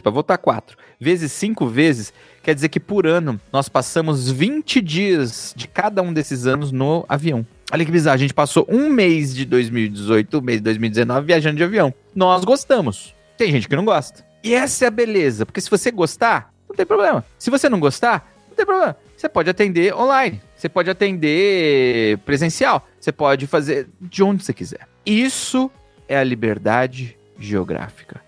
para 0.00 0.12
voltar, 0.12 0.38
quatro. 0.38 0.78
Vezes 1.00 1.32
cinco 1.32 1.66
vezes, 1.66 2.12
quer 2.48 2.54
dizer 2.54 2.70
que 2.70 2.80
por 2.80 3.06
ano 3.06 3.38
nós 3.52 3.68
passamos 3.68 4.30
20 4.30 4.80
dias 4.80 5.52
de 5.54 5.68
cada 5.68 6.00
um 6.00 6.14
desses 6.14 6.46
anos 6.46 6.72
no 6.72 7.04
avião. 7.06 7.46
Olha 7.70 7.84
que 7.84 7.92
bizarro, 7.92 8.14
a 8.14 8.18
gente 8.18 8.32
passou 8.32 8.66
um 8.70 8.88
mês 8.88 9.34
de 9.34 9.44
2018, 9.44 10.38
um 10.38 10.40
mês 10.40 10.56
de 10.56 10.64
2019 10.64 11.26
viajando 11.26 11.58
de 11.58 11.62
avião. 11.62 11.92
Nós 12.14 12.46
gostamos. 12.46 13.14
Tem 13.36 13.52
gente 13.52 13.68
que 13.68 13.76
não 13.76 13.84
gosta. 13.84 14.24
E 14.42 14.54
essa 14.54 14.86
é 14.86 14.88
a 14.88 14.90
beleza, 14.90 15.44
porque 15.44 15.60
se 15.60 15.68
você 15.68 15.90
gostar, 15.90 16.50
não 16.66 16.74
tem 16.74 16.86
problema. 16.86 17.22
Se 17.38 17.50
você 17.50 17.68
não 17.68 17.78
gostar, 17.78 18.32
não 18.48 18.56
tem 18.56 18.64
problema. 18.64 18.96
Você 19.14 19.28
pode 19.28 19.50
atender 19.50 19.94
online, 19.94 20.40
você 20.56 20.70
pode 20.70 20.88
atender 20.88 22.16
presencial, 22.20 22.88
você 22.98 23.12
pode 23.12 23.46
fazer 23.46 23.88
de 24.00 24.22
onde 24.22 24.42
você 24.42 24.54
quiser. 24.54 24.88
Isso 25.04 25.70
é 26.08 26.16
a 26.16 26.24
liberdade 26.24 27.14
geográfica. 27.38 28.26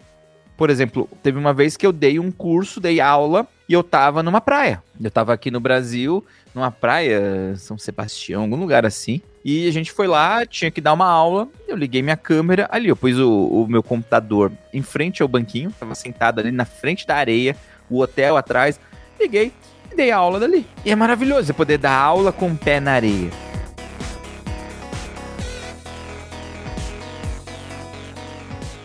Por 0.60 0.68
exemplo, 0.68 1.08
teve 1.22 1.38
uma 1.38 1.54
vez 1.54 1.74
que 1.74 1.86
eu 1.86 1.90
dei 1.90 2.18
um 2.18 2.30
curso, 2.30 2.82
dei 2.82 3.00
aula 3.00 3.48
e 3.66 3.72
eu 3.72 3.82
tava 3.82 4.22
numa 4.22 4.42
praia. 4.42 4.82
Eu 5.02 5.10
tava 5.10 5.32
aqui 5.32 5.50
no 5.50 5.58
Brasil, 5.58 6.22
numa 6.54 6.70
praia, 6.70 7.56
São 7.56 7.78
Sebastião, 7.78 8.42
algum 8.42 8.56
lugar 8.56 8.84
assim. 8.84 9.22
E 9.42 9.66
a 9.66 9.72
gente 9.72 9.90
foi 9.90 10.06
lá, 10.06 10.44
tinha 10.44 10.70
que 10.70 10.82
dar 10.82 10.92
uma 10.92 11.06
aula. 11.06 11.48
Eu 11.66 11.74
liguei 11.74 12.02
minha 12.02 12.14
câmera 12.14 12.68
ali, 12.70 12.88
eu 12.88 12.94
pus 12.94 13.18
o, 13.18 13.30
o 13.30 13.66
meu 13.66 13.82
computador 13.82 14.52
em 14.70 14.82
frente 14.82 15.22
ao 15.22 15.28
banquinho, 15.28 15.72
tava 15.80 15.94
sentado 15.94 16.40
ali 16.40 16.52
na 16.52 16.66
frente 16.66 17.06
da 17.06 17.16
areia, 17.16 17.56
o 17.88 17.98
hotel 17.98 18.36
atrás. 18.36 18.78
Liguei 19.18 19.54
e 19.90 19.96
dei 19.96 20.10
a 20.10 20.18
aula 20.18 20.38
dali. 20.38 20.66
E 20.84 20.90
é 20.90 20.94
maravilhoso 20.94 21.46
você 21.46 21.52
poder 21.54 21.78
dar 21.78 21.96
aula 21.96 22.32
com 22.32 22.50
o 22.50 22.58
pé 22.58 22.80
na 22.80 22.92
areia. 22.92 23.49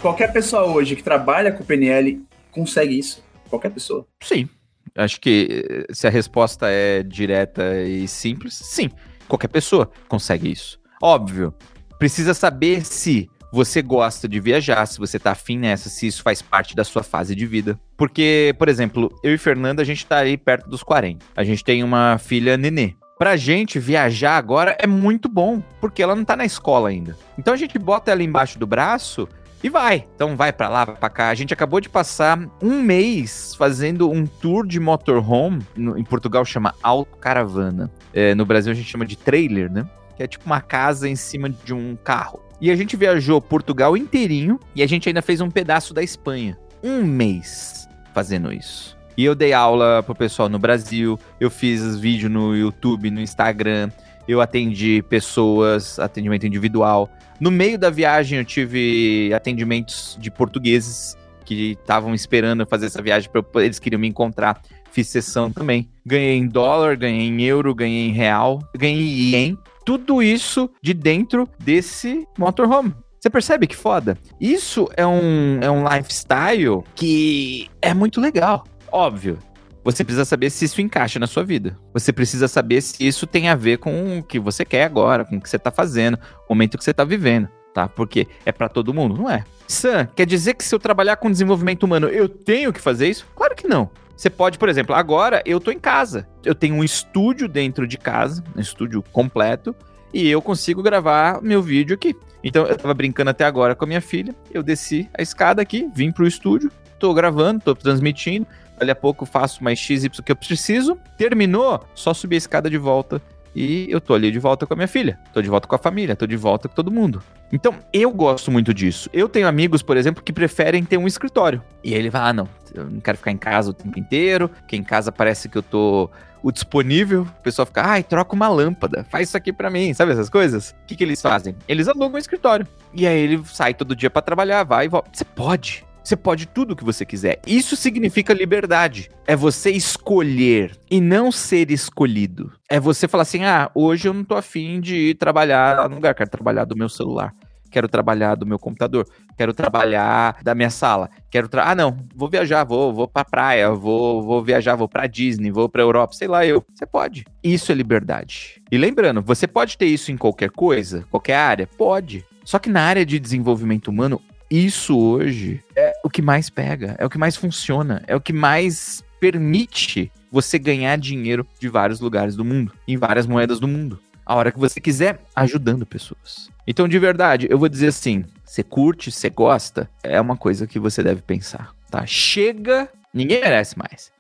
Qualquer 0.06 0.32
pessoa 0.32 0.66
hoje 0.66 0.96
que 0.96 1.02
trabalha 1.02 1.52
com 1.52 1.64
PNL 1.64 2.24
consegue 2.52 2.96
isso. 2.96 3.26
Qualquer 3.50 3.72
pessoa. 3.72 4.06
Sim. 4.22 4.48
Acho 4.96 5.20
que 5.20 5.66
eh, 5.68 5.92
se 5.92 6.06
a 6.06 6.12
resposta 6.12 6.68
é 6.70 7.02
direta 7.02 7.82
e 7.82 8.08
simples, 8.08 8.54
sim. 8.54 8.92
Qualquer 9.28 9.48
pessoa 9.48 9.90
consegue 10.08 10.52
isso. 10.52 10.80
Óbvio, 11.02 11.56
precisa 11.98 12.36
saber 12.36 12.86
se 12.86 13.28
você 13.52 13.82
gosta 13.82 14.28
de 14.28 14.40
viajar, 14.40 14.86
se 14.86 15.00
você 15.00 15.18
tá 15.18 15.32
afim 15.32 15.58
nessa, 15.58 15.90
se 15.90 16.06
isso 16.06 16.22
faz 16.22 16.40
parte 16.40 16.76
da 16.76 16.84
sua 16.84 17.02
fase 17.02 17.34
de 17.34 17.48
vida. 17.48 17.80
Porque, 17.98 18.54
por 18.60 18.70
exemplo, 18.70 19.12
eu 19.24 19.34
e 19.34 19.40
Fernanda, 19.40 19.82
a 19.82 19.86
gente 19.86 20.06
tá 20.06 20.20
aí 20.20 20.38
perto 20.38 20.70
dos 20.70 20.84
40. 20.84 21.26
A 21.36 21.44
gente 21.44 21.64
tem 21.64 21.84
uma 21.84 22.20
filha 22.20 22.56
nenê. 22.58 22.94
Pra 23.18 23.36
gente, 23.36 23.80
viajar 23.80 24.38
agora 24.38 24.78
é 24.80 24.86
muito 24.86 25.28
bom, 25.28 25.64
porque 25.82 26.04
ela 26.04 26.16
não 26.16 26.24
tá 26.24 26.36
na 26.36 26.46
escola 26.46 26.90
ainda. 26.90 27.18
Então 27.40 27.56
a 27.56 27.58
gente 27.58 27.80
bota 27.80 28.12
ela 28.12 28.22
embaixo 28.22 28.60
do 28.60 28.68
braço 28.68 29.28
e 29.66 29.70
vai. 29.70 30.08
Então 30.16 30.36
vai 30.36 30.54
para 30.54 30.70
lá, 30.70 30.86
vai 30.86 30.96
pra 30.96 31.10
cá. 31.10 31.30
A 31.30 31.34
gente 31.34 31.52
acabou 31.52 31.82
de 31.82 31.90
passar 31.90 32.40
um 32.62 32.84
mês 32.84 33.56
fazendo 33.56 34.12
um 34.12 34.24
tour 34.24 34.68
de 34.68 34.80
motorhome. 34.80 35.66
No, 35.76 35.98
em 35.98 36.04
Portugal 36.04 36.46
chama 36.46 36.76
autocaravana. 36.84 37.90
É, 38.14 38.36
no 38.36 38.46
Brasil 38.46 38.72
a 38.72 38.76
gente 38.76 38.88
chama 38.88 39.08
de 39.08 39.18
trailer, 39.18 39.72
né? 39.72 39.90
Que 40.16 40.22
é 40.22 40.28
tipo 40.28 40.46
uma 40.46 40.62
casa 40.62 41.10
em 41.10 41.16
cima 41.16 41.50
de 41.50 41.74
um 41.74 41.96
carro. 41.96 42.40
E 42.62 42.70
a 42.70 42.76
gente 42.76 42.96
viajou 42.96 43.42
Portugal 43.42 43.98
inteirinho 43.98 44.60
e 44.76 44.84
a 44.84 44.88
gente 44.88 45.10
ainda 45.10 45.24
fez 45.24 45.42
um 45.42 45.50
pedaço 45.50 45.96
da 45.96 46.04
Espanha. 46.04 46.56
Um 46.84 47.04
mês 47.04 47.90
fazendo 48.14 48.54
isso. 48.54 48.96
E 49.18 49.26
eu 49.26 49.34
dei 49.34 49.52
aula 49.52 50.04
pro 50.04 50.14
pessoal 50.14 50.48
no 50.48 50.60
Brasil, 50.60 51.20
eu 51.40 51.50
fiz 51.50 51.98
vídeo 51.98 52.30
no 52.30 52.56
YouTube, 52.56 53.10
no 53.10 53.20
Instagram, 53.20 53.90
eu 54.28 54.42
atendi 54.42 55.04
pessoas, 55.10 56.00
atendimento 56.00 56.46
individual. 56.46 57.10
No 57.40 57.52
meio 57.52 57.78
da 57.78 57.90
viagem 57.90 58.40
eu 58.40 58.46
tive 58.46 59.32
atendimentos 59.34 60.18
de 60.20 60.32
portugueses 60.32 61.18
que 61.44 61.78
estavam 61.80 62.14
esperando 62.14 62.66
fazer 62.66 62.88
essa 62.88 63.02
viagem, 63.02 63.30
pra, 63.30 63.44
eles 63.64 63.80
queriam 63.80 64.00
me 64.00 64.08
encontrar. 64.08 64.62
Fiz 64.92 65.08
sessão 65.08 65.52
também. 65.52 65.90
Ganhei 66.06 66.38
em 66.38 66.48
dólar, 66.48 66.96
ganhei 66.96 67.28
em 67.28 67.42
euro, 67.44 67.76
ganhei 67.76 68.08
em 68.08 68.12
real, 68.12 68.60
ganhei 68.76 69.02
em 69.02 69.36
ien. 69.36 69.58
Tudo 69.86 70.24
isso 70.24 70.70
de 70.82 70.94
dentro 70.94 71.48
desse 71.60 72.26
motorhome. 72.38 72.94
Você 73.20 73.30
percebe 73.30 73.68
que 73.68 73.76
foda? 73.76 74.18
Isso 74.40 74.88
é 74.96 75.06
um, 75.06 75.60
é 75.62 75.70
um 75.70 75.84
lifestyle 75.84 76.84
que 76.96 77.68
é 77.82 77.94
muito 77.94 78.22
legal. 78.22 78.64
Óbvio, 78.92 79.38
você 79.86 80.04
precisa 80.04 80.26
saber 80.26 80.50
se 80.50 80.66
isso 80.66 80.82
encaixa 80.82 81.20
na 81.20 81.28
sua 81.28 81.44
vida. 81.44 81.78
Você 81.94 82.12
precisa 82.12 82.48
saber 82.48 82.82
se 82.82 83.06
isso 83.06 83.28
tem 83.28 83.50
a 83.50 83.56
ver 83.56 83.78
com 83.78 84.18
o 84.18 84.24
que 84.24 84.40
você 84.40 84.66
quer 84.66 84.84
agora, 84.84 85.24
com 85.24 85.38
o 85.38 85.42
que 85.42 85.48
você 85.48 85.60
tá 85.60 85.70
fazendo, 85.70 86.16
o 86.16 86.54
momento 86.54 86.76
que 86.76 86.84
você 86.84 86.92
tá 86.92 87.04
vivendo, 87.04 87.48
tá? 87.72 87.88
Porque 87.88 88.28
é 88.44 88.52
para 88.52 88.68
todo 88.68 88.94
mundo, 88.96 89.16
não 89.16 89.30
é? 89.30 89.44
Sam, 89.68 90.08
quer 90.16 90.26
dizer 90.26 90.56
que 90.56 90.64
se 90.64 90.74
eu 90.74 90.80
trabalhar 90.80 91.18
com 91.18 91.30
desenvolvimento 91.30 91.84
humano, 91.84 92.08
eu 92.08 92.28
tenho 92.28 92.74
que 92.74 92.82
fazer 92.82 93.08
isso? 93.08 93.28
Claro 93.36 93.56
que 93.56 93.68
não. 93.68 93.92
Você 94.18 94.28
pode, 94.28 94.58
por 94.58 94.70
exemplo, 94.70 94.96
agora 94.96 95.44
eu 95.46 95.60
tô 95.60 95.70
em 95.70 95.80
casa. 95.80 96.28
Eu 96.44 96.56
tenho 96.56 96.74
um 96.74 96.84
estúdio 96.84 97.48
dentro 97.48 97.88
de 97.88 97.98
casa, 97.98 98.44
um 98.56 98.60
estúdio 98.60 99.04
completo, 99.12 99.76
e 100.12 100.28
eu 100.28 100.42
consigo 100.42 100.82
gravar 100.82 101.44
meu 101.44 101.62
vídeo 101.62 101.94
aqui. 101.94 102.16
Então 102.44 102.66
eu 102.66 102.76
tava 102.76 102.94
brincando 102.96 103.30
até 103.30 103.46
agora 103.46 103.76
com 103.76 103.86
a 103.86 103.88
minha 103.88 104.02
filha, 104.02 104.34
eu 104.52 104.64
desci 104.64 105.08
a 105.16 105.22
escada 105.22 105.62
aqui, 105.62 105.88
vim 105.94 106.12
pro 106.12 106.26
estúdio, 106.26 106.72
tô 106.98 107.14
gravando, 107.14 107.60
tô 107.60 107.76
transmitindo, 107.76 108.48
dali 108.78 108.92
a 108.92 108.96
pouco 108.96 109.26
faço 109.26 109.64
mais 109.64 109.80
XY 109.80 110.10
que 110.24 110.32
eu 110.32 110.36
preciso. 110.36 110.98
Terminou, 111.18 111.84
só 111.94 112.14
subir 112.14 112.36
a 112.36 112.38
escada 112.38 112.70
de 112.70 112.78
volta 112.78 113.22
e 113.56 113.88
eu 113.90 114.02
tô 114.02 114.14
ali 114.14 114.32
de 114.32 114.38
volta 114.38 114.66
com 114.66 114.74
a 114.74 114.76
minha 114.76 114.88
filha, 114.88 115.18
tô 115.34 115.42
de 115.42 115.50
volta 115.50 115.66
com 115.66 115.76
a 115.76 115.80
família, 115.80 116.16
tô 116.16 116.28
de 116.28 116.36
volta 116.36 116.68
com 116.68 116.76
todo 116.76 116.92
mundo. 116.92 117.24
Então, 117.54 117.74
eu 117.94 118.12
gosto 118.12 118.52
muito 118.52 118.74
disso. 118.74 119.10
Eu 119.14 119.30
tenho 119.30 119.48
amigos, 119.48 119.82
por 119.82 119.96
exemplo, 119.96 120.22
que 120.22 120.34
preferem 120.34 120.84
ter 120.84 120.98
um 120.98 121.08
escritório. 121.08 121.62
E 121.82 121.94
ele 121.94 122.12
fala: 122.12 122.30
ah, 122.30 122.34
não, 122.34 122.50
eu 122.74 122.84
não 122.86 123.00
quero 123.00 123.18
ficar 123.18 123.32
em 123.32 123.38
casa 123.38 123.70
o 123.70 123.74
tempo 123.74 123.98
inteiro, 123.98 124.52
que 124.68 124.76
em 124.76 124.84
casa 124.84 125.10
parece 125.10 125.48
que 125.48 125.58
eu 125.58 125.64
tô 125.64 126.10
o 126.44 126.52
disponível, 126.52 127.22
o 127.22 127.42
pessoal 127.42 127.66
fica, 127.66 127.82
ai, 127.82 128.04
troca 128.04 128.36
uma 128.36 128.48
lâmpada, 128.48 129.04
faz 129.10 129.30
isso 129.30 129.38
aqui 129.38 129.52
para 129.52 129.68
mim, 129.68 129.96
sabe 129.96 130.12
essas 130.12 130.30
coisas? 130.30 130.76
O 130.84 130.86
que, 130.86 130.96
que 130.96 131.04
eles 131.04 131.20
fazem? 131.20 131.56
Eles 131.68 131.88
alugam 131.88 132.14
um 132.14 132.18
escritório. 132.20 132.68
E 132.94 133.08
aí 133.08 133.18
ele 133.18 133.42
sai 133.46 133.74
todo 133.74 133.96
dia 133.96 134.12
para 134.12 134.22
trabalhar, 134.22 134.64
vai 134.64 134.86
e 134.86 134.88
volta. 134.88 135.10
Você 135.12 135.26
pode. 135.26 135.84
Você 136.06 136.16
pode 136.16 136.46
tudo 136.46 136.74
o 136.74 136.76
que 136.76 136.84
você 136.84 137.04
quiser. 137.04 137.42
Isso 137.48 137.76
significa 137.76 138.32
liberdade. 138.32 139.10
É 139.26 139.36
você 139.36 139.72
escolher 139.72 140.78
e 140.90 141.02
não 141.02 141.32
ser 141.32 141.72
escolhido. 141.72 142.54
É 142.70 142.80
você 142.80 143.08
falar 143.08 143.24
assim: 143.24 143.44
ah, 143.44 143.72
hoje 143.74 144.08
eu 144.08 144.14
não 144.14 144.24
tô 144.24 144.36
afim 144.36 144.80
de 144.80 144.96
ir 144.96 145.16
trabalhar 145.16 145.90
no 145.90 145.96
lugar, 145.96 146.14
quero 146.14 146.30
trabalhar 146.30 146.64
do 146.66 146.78
meu 146.78 146.88
celular. 146.88 147.34
Quero 147.72 147.90
trabalhar 147.90 148.36
do 148.36 148.46
meu 148.46 148.60
computador, 148.60 149.06
quero 149.36 149.54
trabalhar 149.54 150.38
da 150.42 150.56
minha 150.56 150.70
sala, 150.70 151.10
quero 151.30 151.50
tra... 151.50 151.70
ah 151.70 151.76
não, 151.76 151.98
vou 152.16 152.30
viajar, 152.30 152.64
vou, 152.64 152.94
vou 152.94 153.06
para 153.06 153.26
praia, 153.26 153.70
vou, 153.72 154.24
vou 154.24 154.42
viajar, 154.42 154.76
vou 154.76 154.88
para 154.88 155.08
Disney, 155.08 155.52
vou 155.52 155.68
para 155.68 155.82
Europa, 155.82 156.14
sei 156.14 156.28
lá 156.28 156.46
eu. 156.46 156.64
Você 156.74 156.86
pode. 156.86 157.26
Isso 157.44 157.72
é 157.72 157.76
liberdade. 157.76 158.62
E 158.72 158.78
lembrando, 158.78 159.22
você 159.22 159.46
pode 159.46 159.78
ter 159.78 159.88
isso 159.88 160.10
em 160.12 160.16
qualquer 160.16 160.52
coisa, 160.52 161.04
qualquer 161.10 161.36
área, 161.36 161.68
pode. 161.78 162.24
Só 162.46 162.60
que 162.60 162.70
na 162.70 162.82
área 162.82 163.06
de 163.06 163.20
desenvolvimento 163.20 163.90
humano, 163.90 164.22
isso 164.50 164.98
hoje 164.98 165.64
é 165.76 165.94
o 166.04 166.10
que 166.10 166.22
mais 166.22 166.50
pega, 166.50 166.96
é 166.98 167.06
o 167.06 167.10
que 167.10 167.18
mais 167.18 167.36
funciona, 167.36 168.04
é 168.08 168.16
o 168.16 168.22
que 168.22 168.34
mais 168.34 169.04
permite 169.20 170.12
você 170.32 170.60
ganhar 170.60 170.98
dinheiro 170.98 171.48
de 171.60 171.68
vários 171.68 172.00
lugares 172.00 172.36
do 172.36 172.46
mundo, 172.46 172.72
em 172.88 172.98
várias 172.98 173.26
moedas 173.26 173.60
do 173.60 173.68
mundo. 173.68 174.00
A 174.26 174.36
hora 174.36 174.52
que 174.52 174.60
você 174.60 174.82
quiser, 174.82 175.20
ajudando 175.36 175.86
pessoas. 175.86 176.50
Então, 176.68 176.88
de 176.88 176.98
verdade, 176.98 177.48
eu 177.50 177.60
vou 177.60 177.70
dizer 177.70 177.88
assim: 177.88 178.26
você 178.44 178.64
curte, 178.64 179.12
você 179.12 179.30
gosta, 179.30 179.90
é 180.04 180.20
uma 180.20 180.36
coisa 180.36 180.66
que 180.66 180.80
você 180.80 181.04
deve 181.04 181.22
pensar, 181.22 181.74
tá? 181.92 182.06
Chega, 182.06 182.90
ninguém 183.14 183.40
merece 183.40 183.78
mais. 183.78 184.12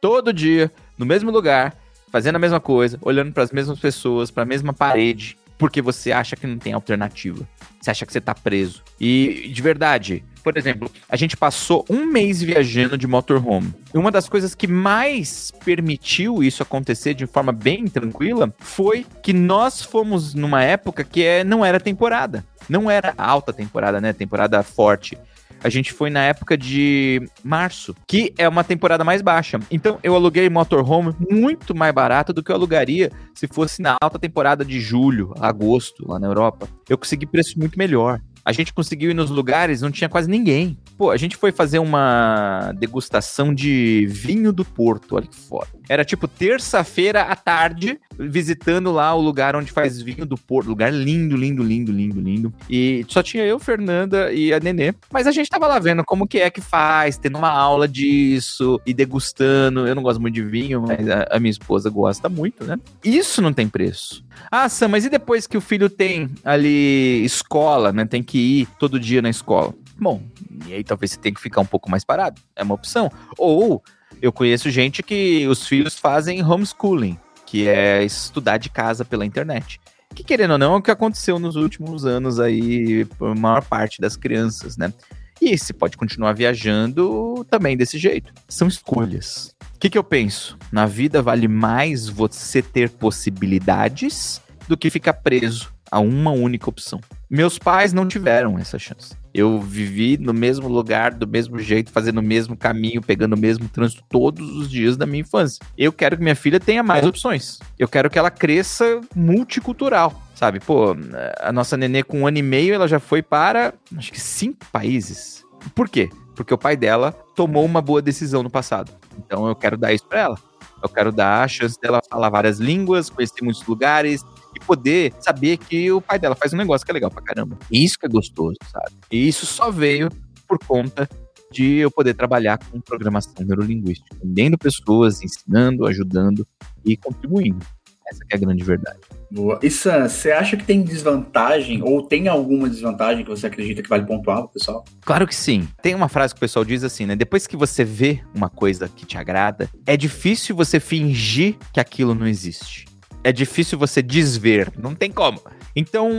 Todo 0.00 0.32
dia, 0.32 0.70
no 0.98 1.06
mesmo 1.06 1.30
lugar, 1.30 1.74
fazendo 2.12 2.36
a 2.36 2.38
mesma 2.38 2.60
coisa, 2.60 2.98
olhando 3.02 3.32
para 3.32 3.42
as 3.42 3.50
mesmas 3.50 3.78
pessoas, 3.78 4.30
para 4.30 4.42
a 4.42 4.46
mesma 4.46 4.72
parede, 4.72 5.36
porque 5.58 5.80
você 5.80 6.12
acha 6.12 6.36
que 6.36 6.46
não 6.46 6.58
tem 6.58 6.72
alternativa. 6.72 7.46
Você 7.80 7.90
acha 7.90 8.06
que 8.06 8.12
você 8.12 8.20
tá 8.20 8.34
preso. 8.34 8.82
E 9.00 9.50
de 9.52 9.62
verdade, 9.62 10.24
por 10.42 10.56
exemplo, 10.56 10.90
a 11.08 11.16
gente 11.16 11.36
passou 11.36 11.84
um 11.88 12.06
mês 12.06 12.42
viajando 12.42 12.98
de 12.98 13.06
motorhome. 13.06 13.72
E 13.92 13.98
uma 13.98 14.10
das 14.10 14.28
coisas 14.28 14.54
que 14.54 14.66
mais 14.66 15.50
permitiu 15.64 16.42
isso 16.42 16.62
acontecer 16.62 17.14
de 17.14 17.26
forma 17.26 17.52
bem 17.52 17.86
tranquila 17.86 18.52
foi 18.58 19.06
que 19.22 19.32
nós 19.32 19.82
fomos 19.82 20.34
numa 20.34 20.62
época 20.62 21.04
que 21.04 21.22
é, 21.22 21.44
não 21.44 21.64
era 21.64 21.80
temporada. 21.80 22.44
Não 22.68 22.90
era 22.90 23.14
alta 23.16 23.52
temporada, 23.52 24.00
né? 24.00 24.12
Temporada 24.12 24.62
forte 24.62 25.18
a 25.64 25.70
gente 25.70 25.94
foi 25.94 26.10
na 26.10 26.22
época 26.22 26.58
de 26.58 27.26
março, 27.42 27.96
que 28.06 28.34
é 28.36 28.46
uma 28.46 28.62
temporada 28.62 29.02
mais 29.02 29.22
baixa. 29.22 29.58
Então 29.70 29.98
eu 30.02 30.14
aluguei 30.14 30.48
motorhome 30.50 31.14
muito 31.18 31.74
mais 31.74 31.92
barato 31.92 32.34
do 32.34 32.42
que 32.42 32.52
eu 32.52 32.54
alugaria 32.54 33.10
se 33.34 33.48
fosse 33.48 33.80
na 33.80 33.96
alta 33.98 34.18
temporada 34.18 34.62
de 34.62 34.78
julho, 34.78 35.32
agosto, 35.40 36.06
lá 36.06 36.18
na 36.18 36.26
Europa. 36.26 36.68
Eu 36.86 36.98
consegui 36.98 37.24
preço 37.24 37.58
muito 37.58 37.78
melhor. 37.78 38.20
A 38.44 38.52
gente 38.52 38.74
conseguiu 38.74 39.10
ir 39.10 39.14
nos 39.14 39.30
lugares, 39.30 39.80
não 39.80 39.90
tinha 39.90 40.08
quase 40.08 40.28
ninguém. 40.28 40.76
Pô, 40.96 41.10
a 41.10 41.16
gente 41.16 41.36
foi 41.36 41.50
fazer 41.50 41.80
uma 41.80 42.72
degustação 42.76 43.52
de 43.52 44.06
vinho 44.08 44.52
do 44.52 44.64
Porto, 44.64 45.20
que 45.22 45.36
foda. 45.36 45.68
Era 45.88 46.04
tipo 46.04 46.28
terça-feira 46.28 47.22
à 47.22 47.34
tarde, 47.34 47.98
visitando 48.18 48.92
lá 48.92 49.12
o 49.14 49.20
lugar 49.20 49.56
onde 49.56 49.72
faz 49.72 50.00
vinho 50.00 50.24
do 50.24 50.36
Porto. 50.36 50.68
Lugar 50.68 50.92
lindo, 50.92 51.36
lindo, 51.36 51.62
lindo, 51.62 51.92
lindo, 51.92 52.20
lindo. 52.20 52.54
E 52.70 53.04
só 53.08 53.22
tinha 53.22 53.44
eu, 53.44 53.58
Fernanda 53.58 54.32
e 54.32 54.52
a 54.52 54.60
Nenê. 54.60 54.94
Mas 55.12 55.26
a 55.26 55.32
gente 55.32 55.50
tava 55.50 55.66
lá 55.66 55.78
vendo 55.78 56.04
como 56.04 56.28
que 56.28 56.38
é 56.38 56.48
que 56.48 56.60
faz, 56.60 57.18
tendo 57.18 57.38
uma 57.38 57.50
aula 57.50 57.88
disso 57.88 58.80
e 58.86 58.94
degustando. 58.94 59.86
Eu 59.86 59.94
não 59.94 60.02
gosto 60.02 60.20
muito 60.20 60.34
de 60.34 60.42
vinho, 60.42 60.80
mas 60.80 61.08
a, 61.08 61.26
a 61.30 61.40
minha 61.40 61.50
esposa 61.50 61.90
gosta 61.90 62.28
muito, 62.28 62.64
né? 62.64 62.78
Isso 63.02 63.42
não 63.42 63.52
tem 63.52 63.68
preço. 63.68 64.24
Ah, 64.50 64.68
Sam, 64.68 64.88
mas 64.88 65.04
e 65.04 65.10
depois 65.10 65.46
que 65.46 65.56
o 65.56 65.60
filho 65.60 65.90
tem 65.90 66.30
ali 66.44 67.24
escola, 67.24 67.92
né? 67.92 68.04
Tem 68.04 68.22
que 68.22 68.38
ir 68.38 68.68
todo 68.78 69.00
dia 69.00 69.20
na 69.20 69.28
escola. 69.28 69.74
Bom, 69.98 70.22
e 70.66 70.74
aí 70.74 70.84
talvez 70.84 71.12
você 71.12 71.18
tenha 71.18 71.34
que 71.34 71.40
ficar 71.40 71.60
um 71.60 71.66
pouco 71.66 71.90
mais 71.90 72.04
parado. 72.04 72.40
É 72.56 72.62
uma 72.62 72.74
opção. 72.74 73.10
Ou 73.38 73.82
eu 74.20 74.32
conheço 74.32 74.70
gente 74.70 75.02
que 75.02 75.46
os 75.46 75.66
filhos 75.66 75.98
fazem 75.98 76.42
homeschooling, 76.42 77.18
que 77.46 77.68
é 77.68 78.02
estudar 78.04 78.58
de 78.58 78.70
casa 78.70 79.04
pela 79.04 79.24
internet. 79.24 79.80
Que 80.14 80.22
querendo 80.22 80.52
ou 80.52 80.58
não 80.58 80.74
é 80.74 80.76
o 80.78 80.82
que 80.82 80.90
aconteceu 80.90 81.38
nos 81.38 81.56
últimos 81.56 82.04
anos 82.04 82.38
aí, 82.38 83.04
por 83.04 83.34
maior 83.34 83.64
parte 83.64 84.00
das 84.00 84.16
crianças, 84.16 84.76
né? 84.76 84.92
E 85.40 85.58
se 85.58 85.72
pode 85.72 85.96
continuar 85.96 86.32
viajando 86.32 87.44
também 87.50 87.76
desse 87.76 87.98
jeito. 87.98 88.32
São 88.48 88.68
escolhas. 88.68 89.54
O 89.74 89.78
que, 89.78 89.90
que 89.90 89.98
eu 89.98 90.04
penso? 90.04 90.56
Na 90.70 90.86
vida 90.86 91.20
vale 91.20 91.48
mais 91.48 92.08
você 92.08 92.62
ter 92.62 92.90
possibilidades 92.90 94.40
do 94.68 94.76
que 94.76 94.88
ficar 94.88 95.14
preso 95.14 95.74
a 95.90 95.98
uma 95.98 96.30
única 96.30 96.68
opção. 96.68 97.00
Meus 97.28 97.58
pais 97.58 97.92
não 97.92 98.06
tiveram 98.06 98.58
essa 98.58 98.78
chance. 98.78 99.14
Eu 99.34 99.60
vivi 99.60 100.16
no 100.16 100.32
mesmo 100.32 100.68
lugar, 100.68 101.12
do 101.12 101.26
mesmo 101.26 101.58
jeito, 101.58 101.90
fazendo 101.90 102.18
o 102.18 102.22
mesmo 102.22 102.56
caminho, 102.56 103.02
pegando 103.02 103.34
o 103.34 103.38
mesmo 103.38 103.68
trânsito 103.68 104.04
todos 104.08 104.48
os 104.56 104.70
dias 104.70 104.96
da 104.96 105.04
minha 105.04 105.22
infância. 105.22 105.60
Eu 105.76 105.92
quero 105.92 106.16
que 106.16 106.22
minha 106.22 106.36
filha 106.36 106.60
tenha 106.60 106.84
mais 106.84 107.04
opções. 107.04 107.58
Eu 107.76 107.88
quero 107.88 108.08
que 108.08 108.16
ela 108.16 108.30
cresça 108.30 109.00
multicultural. 109.14 110.22
Sabe, 110.36 110.60
pô, 110.60 110.96
a 111.40 111.52
nossa 111.52 111.76
nenê 111.76 112.04
com 112.04 112.20
um 112.20 112.26
ano 112.28 112.38
e 112.38 112.42
meio, 112.42 112.74
ela 112.74 112.86
já 112.86 113.00
foi 113.00 113.22
para, 113.22 113.74
acho 113.96 114.12
que 114.12 114.20
cinco 114.20 114.66
países. 114.70 115.44
Por 115.74 115.88
quê? 115.88 116.08
Porque 116.36 116.54
o 116.54 116.58
pai 116.58 116.76
dela 116.76 117.12
tomou 117.34 117.64
uma 117.64 117.80
boa 117.80 118.00
decisão 118.00 118.42
no 118.42 118.50
passado. 118.50 118.92
Então 119.18 119.48
eu 119.48 119.56
quero 119.56 119.76
dar 119.76 119.92
isso 119.92 120.06
para 120.06 120.20
ela. 120.20 120.38
Eu 120.82 120.88
quero 120.88 121.10
dar 121.10 121.42
a 121.42 121.48
chance 121.48 121.80
dela 121.80 122.00
falar 122.08 122.28
várias 122.28 122.58
línguas, 122.58 123.08
conhecer 123.08 123.42
muitos 123.42 123.66
lugares, 123.66 124.24
e 124.54 124.64
poder 124.64 125.12
saber 125.20 125.56
que 125.56 125.90
o 125.90 126.00
pai 126.00 126.18
dela 126.18 126.34
faz 126.34 126.52
um 126.52 126.56
negócio 126.56 126.84
que 126.84 126.90
é 126.90 126.94
legal 126.94 127.10
pra 127.10 127.22
caramba. 127.22 127.58
Isso 127.70 127.98
que 127.98 128.06
é 128.06 128.08
gostoso, 128.08 128.56
sabe? 128.70 128.92
E 129.10 129.28
isso 129.28 129.46
só 129.46 129.70
veio 129.70 130.08
por 130.46 130.58
conta 130.58 131.08
de 131.50 131.76
eu 131.76 131.90
poder 131.90 132.14
trabalhar 132.14 132.58
com 132.58 132.80
programação 132.80 133.32
neurolinguística, 133.38 134.16
entendendo 134.16 134.58
pessoas, 134.58 135.22
ensinando, 135.22 135.86
ajudando 135.86 136.46
e 136.84 136.96
contribuindo. 136.96 137.64
Essa 138.06 138.20
é 138.30 138.36
a 138.36 138.38
grande 138.38 138.62
verdade. 138.62 138.98
Boa. 139.30 139.58
E 139.62 139.70
Sam, 139.70 140.08
você 140.08 140.30
acha 140.30 140.56
que 140.56 140.64
tem 140.64 140.82
desvantagem 140.82 141.82
ou 141.82 142.02
tem 142.02 142.28
alguma 142.28 142.68
desvantagem 142.68 143.24
que 143.24 143.30
você 143.30 143.46
acredita 143.46 143.82
que 143.82 143.88
vale 143.88 144.04
pontuar, 144.04 144.46
pessoal? 144.48 144.84
Claro 145.00 145.26
que 145.26 145.34
sim. 145.34 145.66
Tem 145.80 145.94
uma 145.94 146.08
frase 146.08 146.34
que 146.34 146.38
o 146.38 146.40
pessoal 146.40 146.64
diz 146.64 146.84
assim, 146.84 147.06
né? 147.06 147.16
Depois 147.16 147.46
que 147.46 147.56
você 147.56 147.82
vê 147.82 148.22
uma 148.34 148.50
coisa 148.50 148.88
que 148.88 149.06
te 149.06 149.16
agrada, 149.16 149.68
é 149.86 149.96
difícil 149.96 150.54
você 150.54 150.78
fingir 150.78 151.56
que 151.72 151.80
aquilo 151.80 152.14
não 152.14 152.26
existe 152.26 152.84
é 153.24 153.32
difícil 153.32 153.78
você 153.78 154.02
desver. 154.02 154.70
Não 154.78 154.94
tem 154.94 155.10
como. 155.10 155.40
Então, 155.74 156.10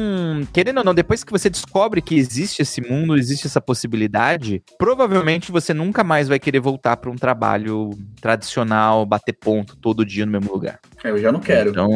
querendo 0.51 0.79
ou 0.79 0.83
não, 0.83 0.93
depois 0.93 1.23
que 1.23 1.31
você 1.31 1.49
descobre 1.49 2.01
que 2.01 2.15
existe 2.15 2.61
esse 2.61 2.81
mundo, 2.81 3.15
existe 3.15 3.47
essa 3.47 3.61
possibilidade, 3.61 4.61
provavelmente 4.77 5.51
você 5.51 5.73
nunca 5.73 6.03
mais 6.03 6.27
vai 6.27 6.39
querer 6.39 6.59
voltar 6.59 6.97
para 6.97 7.09
um 7.09 7.15
trabalho 7.15 7.91
tradicional, 8.19 9.05
bater 9.05 9.33
ponto 9.33 9.77
todo 9.77 10.05
dia 10.05 10.25
no 10.25 10.33
mesmo 10.33 10.51
lugar. 10.51 10.79
É, 11.03 11.11
eu 11.11 11.17
já 11.19 11.31
não 11.31 11.39
quero. 11.39 11.69
Então, 11.69 11.89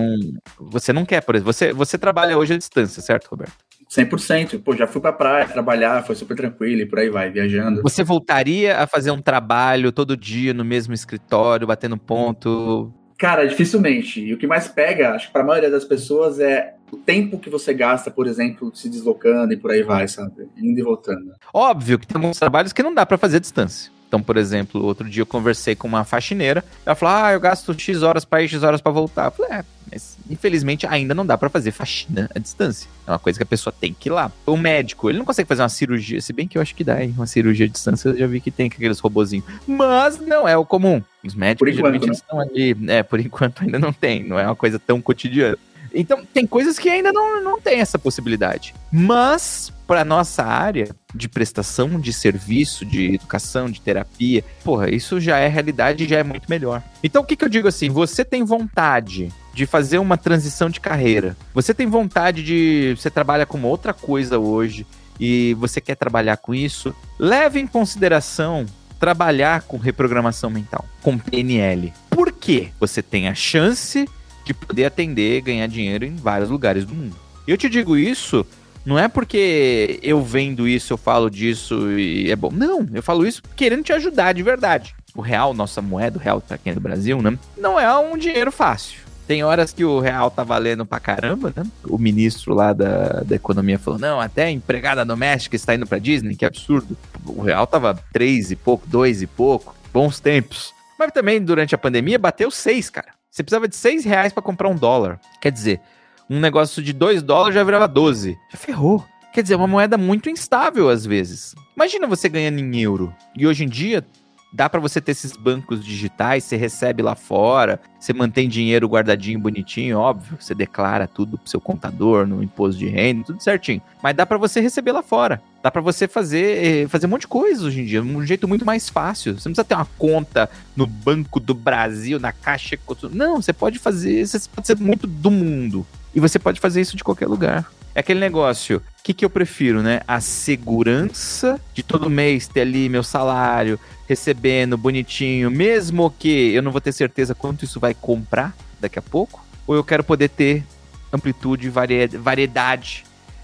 você 0.57 0.93
não 0.93 1.03
quer, 1.03 1.21
por 1.21 1.35
exemplo. 1.35 1.51
Você, 1.51 1.73
você 1.73 1.97
trabalha 1.97 2.37
hoje 2.37 2.53
à 2.53 2.57
distância, 2.57 3.01
certo, 3.01 3.27
Roberto? 3.27 3.53
100%. 3.89 4.61
Pô, 4.61 4.75
já 4.75 4.85
fui 4.85 5.01
pra 5.01 5.11
praia 5.11 5.47
trabalhar, 5.47 6.03
foi 6.05 6.15
super 6.15 6.37
tranquilo 6.37 6.81
e 6.81 6.85
por 6.85 6.99
aí 6.99 7.09
vai, 7.09 7.31
viajando. 7.31 7.81
Você 7.81 8.03
voltaria 8.03 8.77
a 8.77 8.85
fazer 8.85 9.09
um 9.09 9.21
trabalho 9.21 9.91
todo 9.91 10.15
dia 10.15 10.53
no 10.53 10.63
mesmo 10.63 10.93
escritório, 10.93 11.65
batendo 11.65 11.97
ponto? 11.97 12.93
Cara, 13.19 13.45
dificilmente. 13.45 14.21
E 14.21 14.33
o 14.33 14.37
que 14.37 14.47
mais 14.47 14.69
pega, 14.69 15.11
acho 15.11 15.27
que 15.27 15.33
para 15.33 15.41
a 15.41 15.45
maioria 15.45 15.69
das 15.69 15.83
pessoas, 15.83 16.39
é 16.39 16.73
o 16.89 16.95
tempo 16.95 17.37
que 17.37 17.49
você 17.49 17.73
gasta, 17.73 18.09
por 18.09 18.25
exemplo, 18.25 18.71
se 18.73 18.89
deslocando 18.89 19.53
e 19.53 19.57
por 19.57 19.71
aí 19.71 19.83
vai, 19.83 20.07
sabe? 20.07 20.47
Indo 20.57 20.79
e 20.79 20.81
voltando. 20.81 21.33
Óbvio 21.53 21.99
que 21.99 22.07
tem 22.07 22.15
alguns 22.15 22.39
trabalhos 22.39 22.71
que 22.71 22.81
não 22.81 22.93
dá 22.93 23.05
para 23.05 23.17
fazer 23.17 23.37
à 23.37 23.39
distância. 23.41 23.91
Então, 24.07 24.23
por 24.23 24.37
exemplo, 24.37 24.83
outro 24.83 25.07
dia 25.07 25.21
eu 25.21 25.25
conversei 25.25 25.75
com 25.75 25.87
uma 25.87 26.05
faxineira, 26.05 26.63
ela 26.85 26.95
falou: 26.95 27.15
"Ah, 27.15 27.33
eu 27.33 27.39
gasto 27.41 27.77
X 27.77 28.01
horas 28.01 28.23
para 28.23 28.41
ir, 28.41 28.47
X 28.47 28.63
horas 28.63 28.81
para 28.81 28.91
voltar". 28.91 29.25
Eu 29.25 29.31
falei: 29.31 29.51
"É, 29.51 29.65
mas 29.91 30.17
infelizmente 30.29 30.87
ainda 30.87 31.13
não 31.13 31.25
dá 31.25 31.37
para 31.37 31.49
fazer 31.49 31.71
faxina 31.71 32.29
à 32.33 32.39
distância. 32.39 32.89
É 33.05 33.11
uma 33.11 33.19
coisa 33.19 33.37
que 33.37 33.43
a 33.43 33.45
pessoa 33.45 33.73
tem 33.77 33.93
que 33.93 34.07
ir 34.07 34.11
lá. 34.11 34.31
O 34.45 34.55
médico, 34.55 35.09
ele 35.09 35.19
não 35.19 35.25
consegue 35.25 35.47
fazer 35.47 35.61
uma 35.61 35.69
cirurgia, 35.69 36.21
se 36.21 36.31
bem 36.31 36.47
que 36.47 36.57
eu 36.57 36.61
acho 36.61 36.73
que 36.73 36.83
dá, 36.85 37.03
hein? 37.03 37.13
Uma 37.15 37.27
cirurgia 37.27 37.65
à 37.65 37.69
distância, 37.69 38.09
eu 38.09 38.17
já 38.17 38.27
vi 38.27 38.39
que 38.39 38.49
tem 38.49 38.67
aqueles 38.67 38.99
robozinhos. 38.99 39.45
Mas 39.67 40.19
não 40.19 40.47
é 40.47 40.57
o 40.57 40.65
comum. 40.65 41.03
Os 41.23 41.35
médicos 41.35 41.69
enquanto, 41.69 41.75
geralmente 41.75 42.07
né? 42.07 42.13
estão 42.13 42.39
ali, 42.39 42.77
é, 42.87 43.03
por 43.03 43.19
enquanto 43.21 43.63
ainda 43.63 43.79
não 43.79 43.93
tem, 43.93 44.23
não 44.23 44.39
é 44.39 44.45
uma 44.45 44.55
coisa 44.55 44.79
tão 44.79 45.01
cotidiana. 45.01 45.57
Então, 45.93 46.23
tem 46.25 46.45
coisas 46.45 46.77
que 46.77 46.89
ainda 46.89 47.11
não, 47.11 47.41
não 47.41 47.59
tem 47.59 47.79
essa 47.79 47.97
possibilidade. 47.97 48.73
Mas, 48.91 49.73
para 49.87 50.05
nossa 50.05 50.43
área 50.43 50.95
de 51.13 51.27
prestação 51.27 51.99
de 51.99 52.13
serviço, 52.13 52.85
de 52.85 53.15
educação, 53.15 53.69
de 53.69 53.81
terapia, 53.81 54.43
porra, 54.63 54.89
isso 54.89 55.19
já 55.19 55.37
é 55.37 55.47
realidade 55.47 56.03
e 56.03 56.07
já 56.07 56.19
é 56.19 56.23
muito 56.23 56.49
melhor. 56.49 56.83
Então, 57.03 57.23
o 57.23 57.25
que, 57.25 57.35
que 57.35 57.43
eu 57.43 57.49
digo 57.49 57.67
assim? 57.67 57.89
Você 57.89 58.23
tem 58.23 58.43
vontade 58.43 59.29
de 59.53 59.65
fazer 59.65 59.97
uma 59.97 60.17
transição 60.17 60.69
de 60.69 60.79
carreira, 60.79 61.35
você 61.53 61.73
tem 61.73 61.87
vontade 61.87 62.43
de. 62.43 62.95
Você 62.95 63.09
trabalha 63.09 63.45
com 63.45 63.61
outra 63.63 63.93
coisa 63.93 64.37
hoje 64.37 64.85
e 65.19 65.53
você 65.55 65.81
quer 65.81 65.95
trabalhar 65.95 66.37
com 66.37 66.55
isso, 66.55 66.95
leve 67.17 67.59
em 67.59 67.67
consideração 67.67 68.65
trabalhar 68.99 69.61
com 69.61 69.77
reprogramação 69.77 70.49
mental, 70.49 70.85
com 71.01 71.17
PNL. 71.17 71.93
Por 72.09 72.31
quê? 72.31 72.69
Você 72.79 73.01
tem 73.01 73.27
a 73.27 73.33
chance 73.33 74.07
de 74.43 74.53
poder 74.53 74.85
atender 74.85 75.37
e 75.37 75.41
ganhar 75.41 75.67
dinheiro 75.67 76.05
em 76.05 76.15
vários 76.15 76.49
lugares 76.49 76.85
do 76.85 76.93
mundo. 76.93 77.15
Eu 77.47 77.57
te 77.57 77.69
digo 77.69 77.95
isso 77.95 78.45
não 78.85 78.97
é 78.97 79.07
porque 79.07 79.99
eu 80.01 80.21
vendo 80.23 80.67
isso, 80.67 80.93
eu 80.93 80.97
falo 80.97 81.29
disso 81.29 81.91
e 81.91 82.31
é 82.31 82.35
bom. 82.35 82.49
Não, 82.51 82.87
eu 82.93 83.03
falo 83.03 83.25
isso 83.25 83.41
querendo 83.55 83.83
te 83.83 83.93
ajudar 83.93 84.33
de 84.33 84.41
verdade. 84.41 84.95
O 85.13 85.21
real, 85.21 85.53
nossa 85.53 85.81
moeda, 85.81 86.17
o 86.17 86.21
real 86.21 86.41
quem 86.63 86.71
é 86.71 86.73
do 86.73 86.81
Brasil, 86.81 87.21
né? 87.21 87.37
Não 87.57 87.79
é 87.79 87.95
um 87.97 88.17
dinheiro 88.17 88.51
fácil. 88.51 89.08
Tem 89.29 89.43
horas 89.43 89.71
que 89.71 89.85
o 89.85 89.99
real 89.99 90.31
tá 90.31 90.43
valendo 90.43 90.87
pra 90.87 90.99
caramba, 90.99 91.53
né? 91.55 91.63
O 91.87 91.99
ministro 91.99 92.51
lá 92.55 92.73
da, 92.73 93.21
da 93.21 93.35
economia 93.35 93.77
falou: 93.77 93.99
não, 93.99 94.19
até 94.19 94.45
a 94.45 94.49
empregada 94.49 95.05
doméstica 95.05 95.55
está 95.55 95.75
indo 95.75 95.85
pra 95.85 95.99
Disney, 95.99 96.35
que 96.35 96.43
absurdo. 96.43 96.97
O 97.27 97.43
real 97.43 97.67
tava 97.67 97.93
três 98.11 98.49
e 98.49 98.55
pouco, 98.55 98.87
dois 98.87 99.21
e 99.21 99.27
pouco, 99.27 99.75
bons 99.93 100.19
tempos. 100.19 100.73
Mas 100.97 101.11
também 101.11 101.39
durante 101.39 101.75
a 101.75 101.77
pandemia 101.77 102.17
bateu 102.17 102.49
seis, 102.49 102.89
cara. 102.89 103.09
Você 103.29 103.43
precisava 103.43 103.67
de 103.67 103.75
6 103.75 104.03
reais 104.03 104.33
para 104.33 104.41
comprar 104.41 104.67
um 104.67 104.75
dólar. 104.75 105.19
Quer 105.39 105.51
dizer, 105.51 105.79
um 106.27 106.39
negócio 106.39 106.81
de 106.81 106.91
2 106.91 107.21
dólares 107.21 107.53
já 107.53 107.63
virava 107.63 107.87
12. 107.87 108.35
Já 108.51 108.57
ferrou. 108.57 109.05
Quer 109.31 109.43
dizer, 109.43 109.53
é 109.53 109.57
uma 109.57 109.67
moeda 109.67 109.95
muito 109.95 110.27
instável 110.27 110.89
às 110.89 111.05
vezes. 111.05 111.53
Imagina 111.75 112.07
você 112.07 112.27
ganhando 112.27 112.57
em 112.57 112.81
euro. 112.81 113.13
E 113.37 113.45
hoje 113.45 113.63
em 113.63 113.69
dia, 113.69 114.03
dá 114.51 114.69
para 114.69 114.79
você 114.79 114.99
ter 114.99 115.11
esses 115.11 115.33
bancos 115.33 115.83
digitais, 115.83 116.43
você 116.43 116.55
recebe 116.55 117.01
lá 117.03 117.15
fora, 117.15 117.79
você 117.99 118.13
mantém 118.13 118.49
dinheiro 118.49 118.87
guardadinho, 118.87 119.39
bonitinho, 119.39 119.97
óbvio, 119.97 120.37
você 120.39 120.55
declara 120.55 121.07
tudo 121.07 121.37
pro 121.37 121.49
seu 121.49 121.61
contador, 121.61 122.25
no 122.25 122.41
imposto 122.41 122.79
de 122.79 122.87
renda, 122.87 123.25
tudo 123.25 123.41
certinho. 123.41 123.81
Mas 124.01 124.15
dá 124.15 124.25
para 124.25 124.37
você 124.37 124.59
receber 124.59 124.91
lá 124.91 125.03
fora. 125.03 125.41
Dá 125.61 125.69
para 125.69 125.81
você 125.81 126.07
fazer, 126.07 126.65
eh, 126.65 126.87
fazer 126.87 127.05
um 127.05 127.09
monte 127.09 127.21
de 127.21 127.27
coisa 127.27 127.65
hoje 127.65 127.81
em 127.81 127.85
dia, 127.85 128.01
um 128.01 128.25
jeito 128.25 128.47
muito 128.47 128.65
mais 128.65 128.89
fácil. 128.89 129.33
Você 129.33 129.49
não 129.49 129.53
precisa 129.53 129.65
ter 129.65 129.75
uma 129.75 129.87
conta 129.97 130.49
no 130.75 130.87
Banco 130.87 131.39
do 131.39 131.53
Brasil, 131.53 132.19
na 132.19 132.31
Caixa 132.31 132.79
Não, 133.11 133.41
você 133.41 133.51
pode 133.51 133.77
fazer, 133.77 134.25
você 134.25 134.39
pode 134.53 134.67
ser 134.67 134.77
muito 134.77 135.05
do 135.05 135.29
mundo. 135.29 135.85
E 136.15 136.19
você 136.19 136.39
pode 136.39 136.59
fazer 136.59 136.81
isso 136.81 136.95
de 136.95 137.03
qualquer 137.03 137.27
lugar. 137.27 137.69
É 137.93 138.01
aquele 138.01 138.19
negócio, 138.19 138.77
o 138.77 139.03
que, 139.03 139.13
que 139.13 139.25
eu 139.25 139.29
prefiro, 139.29 139.81
né? 139.81 140.01
A 140.07 140.19
segurança 140.19 141.59
de 141.73 141.81
todo 141.83 142.09
mês 142.09 142.47
ter 142.47 142.61
ali 142.61 142.87
meu 142.87 143.03
salário, 143.03 143.79
recebendo 144.07 144.77
bonitinho, 144.77 145.49
mesmo 145.49 146.13
que 146.17 146.53
eu 146.53 146.61
não 146.61 146.71
vou 146.71 146.81
ter 146.81 146.91
certeza 146.91 147.35
quanto 147.35 147.65
isso 147.65 147.79
vai 147.79 147.93
comprar 147.93 148.55
daqui 148.79 148.99
a 148.99 149.01
pouco, 149.01 149.43
ou 149.65 149.75
eu 149.75 149.83
quero 149.83 150.03
poder 150.03 150.29
ter 150.29 150.63
amplitude, 151.11 151.69
variedade, 151.69 153.03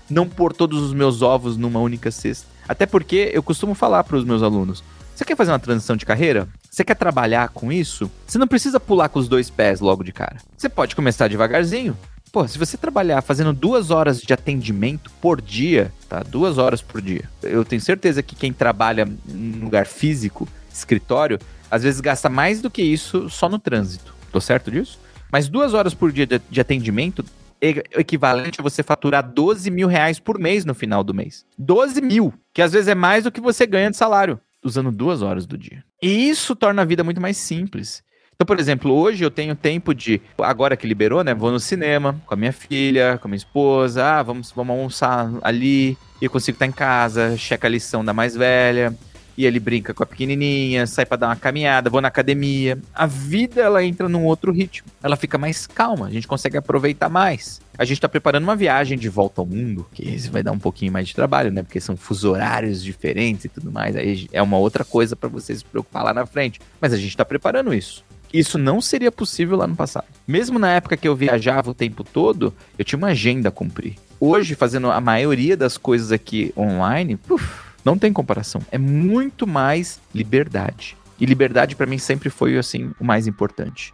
não 0.09 0.27
pôr 0.27 0.53
todos 0.53 0.81
os 0.81 0.93
meus 0.93 1.21
ovos 1.21 1.57
numa 1.57 1.79
única 1.79 2.11
cesta. 2.11 2.47
Até 2.67 2.85
porque 2.85 3.31
eu 3.33 3.43
costumo 3.43 3.73
falar 3.73 4.03
para 4.03 4.17
os 4.17 4.23
meus 4.23 4.41
alunos: 4.41 4.83
você 5.15 5.23
quer 5.23 5.35
fazer 5.35 5.51
uma 5.51 5.59
transição 5.59 5.95
de 5.95 6.05
carreira? 6.05 6.47
Você 6.69 6.83
quer 6.83 6.95
trabalhar 6.95 7.49
com 7.49 7.71
isso? 7.71 8.11
Você 8.27 8.37
não 8.37 8.47
precisa 8.47 8.79
pular 8.79 9.07
com 9.09 9.19
os 9.19 9.27
dois 9.27 9.49
pés 9.49 9.79
logo 9.79 10.03
de 10.03 10.11
cara. 10.11 10.37
Você 10.57 10.67
pode 10.67 10.95
começar 10.95 11.27
devagarzinho. 11.27 11.95
Pô, 12.35 12.45
se 12.45 12.59
você 12.59 12.75
trabalhar 12.75 13.21
fazendo 13.21 13.53
duas 13.53 13.91
horas 13.91 14.19
de 14.19 14.33
atendimento 14.33 15.09
por 15.21 15.41
dia, 15.41 15.89
tá? 16.09 16.21
Duas 16.21 16.57
horas 16.57 16.81
por 16.81 17.01
dia. 17.01 17.29
Eu 17.41 17.63
tenho 17.63 17.81
certeza 17.81 18.21
que 18.21 18.35
quem 18.35 18.51
trabalha 18.51 19.07
em 19.25 19.51
lugar 19.51 19.85
físico, 19.85 20.45
escritório, 20.69 21.39
às 21.71 21.83
vezes 21.83 22.01
gasta 22.01 22.27
mais 22.27 22.61
do 22.61 22.69
que 22.69 22.81
isso 22.81 23.29
só 23.29 23.47
no 23.47 23.57
trânsito. 23.57 24.13
Tô 24.33 24.41
certo 24.41 24.69
disso? 24.69 24.99
Mas 25.31 25.47
duas 25.47 25.73
horas 25.73 25.93
por 25.93 26.11
dia 26.11 26.27
de, 26.27 26.41
de 26.49 26.59
atendimento 26.59 27.23
é 27.61 27.81
equivalente 27.97 28.59
a 28.59 28.63
você 28.63 28.83
faturar 28.83 29.23
12 29.23 29.71
mil 29.71 29.87
reais 29.87 30.19
por 30.19 30.37
mês 30.37 30.65
no 30.65 30.75
final 30.75 31.05
do 31.05 31.13
mês. 31.13 31.45
12 31.57 32.01
mil, 32.01 32.33
que 32.53 32.61
às 32.61 32.73
vezes 32.73 32.89
é 32.89 32.95
mais 32.95 33.23
do 33.23 33.31
que 33.31 33.39
você 33.39 33.65
ganha 33.65 33.89
de 33.89 33.95
salário, 33.95 34.41
usando 34.61 34.91
duas 34.91 35.21
horas 35.21 35.45
do 35.45 35.57
dia. 35.57 35.85
E 36.03 36.27
isso 36.27 36.53
torna 36.53 36.81
a 36.81 36.85
vida 36.85 37.01
muito 37.01 37.21
mais 37.21 37.37
simples. 37.37 38.03
Então, 38.35 38.45
por 38.45 38.59
exemplo, 38.59 38.93
hoje 38.93 39.23
eu 39.23 39.31
tenho 39.31 39.55
tempo 39.55 39.95
de, 39.95 40.21
agora 40.37 40.75
que 40.75 40.85
liberou, 40.85 41.23
né? 41.23 41.33
Vou 41.33 41.51
no 41.51 41.59
cinema 41.59 42.21
com 42.25 42.33
a 42.33 42.37
minha 42.37 42.51
filha, 42.51 43.17
com 43.21 43.27
a 43.27 43.29
minha 43.29 43.37
esposa, 43.37 44.03
ah, 44.03 44.23
vamos, 44.23 44.51
vamos 44.51 44.75
almoçar 44.75 45.31
ali, 45.41 45.97
e 46.21 46.25
eu 46.25 46.29
consigo 46.29 46.57
estar 46.57 46.65
em 46.65 46.71
casa, 46.71 47.37
checa 47.37 47.65
a 47.65 47.69
lição 47.69 48.03
da 48.03 48.13
mais 48.13 48.35
velha, 48.35 48.93
e 49.37 49.45
ele 49.45 49.59
brinca 49.59 49.93
com 49.93 50.03
a 50.03 50.05
pequenininha, 50.05 50.85
sai 50.85 51.05
para 51.05 51.17
dar 51.17 51.27
uma 51.27 51.35
caminhada, 51.35 51.89
vou 51.89 52.01
na 52.01 52.07
academia. 52.09 52.77
A 52.93 53.05
vida 53.05 53.61
ela 53.61 53.83
entra 53.83 54.07
num 54.07 54.25
outro 54.25 54.51
ritmo. 54.51 54.87
Ela 55.03 55.15
fica 55.15 55.37
mais 55.37 55.67
calma, 55.67 56.07
a 56.07 56.09
gente 56.09 56.27
consegue 56.27 56.57
aproveitar 56.57 57.09
mais. 57.09 57.61
A 57.77 57.83
gente 57.83 57.97
está 57.97 58.07
preparando 58.07 58.43
uma 58.43 58.55
viagem 58.55 58.97
de 58.97 59.09
volta 59.09 59.41
ao 59.41 59.45
mundo, 59.45 59.85
que 59.93 60.17
vai 60.29 60.41
dar 60.41 60.51
um 60.51 60.59
pouquinho 60.59 60.91
mais 60.91 61.07
de 61.07 61.15
trabalho, 61.15 61.51
né? 61.51 61.63
Porque 61.63 61.81
são 61.81 61.97
fuso 61.97 62.31
horários 62.31 62.81
diferentes 62.81 63.45
e 63.45 63.49
tudo 63.49 63.71
mais. 63.71 63.95
Aí 63.95 64.27
é 64.31 64.41
uma 64.41 64.57
outra 64.57 64.85
coisa 64.85 65.15
para 65.15 65.27
você 65.27 65.53
se 65.53 65.65
preocupar 65.65 66.03
lá 66.03 66.13
na 66.13 66.25
frente. 66.25 66.61
Mas 66.79 66.93
a 66.93 66.97
gente 66.97 67.09
está 67.09 67.25
preparando 67.25 67.73
isso. 67.73 68.03
Isso 68.33 68.57
não 68.57 68.81
seria 68.81 69.11
possível 69.11 69.57
lá 69.57 69.67
no 69.67 69.75
passado. 69.75 70.05
Mesmo 70.27 70.59
na 70.59 70.71
época 70.71 70.97
que 70.97 71.07
eu 71.07 71.15
viajava 71.15 71.71
o 71.71 71.73
tempo 71.73 72.03
todo, 72.03 72.53
eu 72.77 72.85
tinha 72.85 72.97
uma 72.97 73.09
agenda 73.09 73.49
a 73.49 73.51
cumprir. 73.51 73.95
Hoje, 74.19 74.55
fazendo 74.55 74.91
a 74.91 74.99
maioria 74.99 75.55
das 75.55 75.77
coisas 75.77 76.11
aqui 76.11 76.53
online, 76.57 77.19
uf, 77.29 77.65
não 77.83 77.97
tem 77.97 78.11
comparação. 78.11 78.61
É 78.71 78.77
muito 78.77 79.45
mais 79.45 79.99
liberdade. 80.13 80.97
E 81.19 81.25
liberdade 81.25 81.75
para 81.75 81.85
mim 81.85 81.97
sempre 81.97 82.29
foi 82.29 82.57
assim 82.57 82.91
o 82.99 83.05
mais 83.05 83.27
importante. 83.27 83.93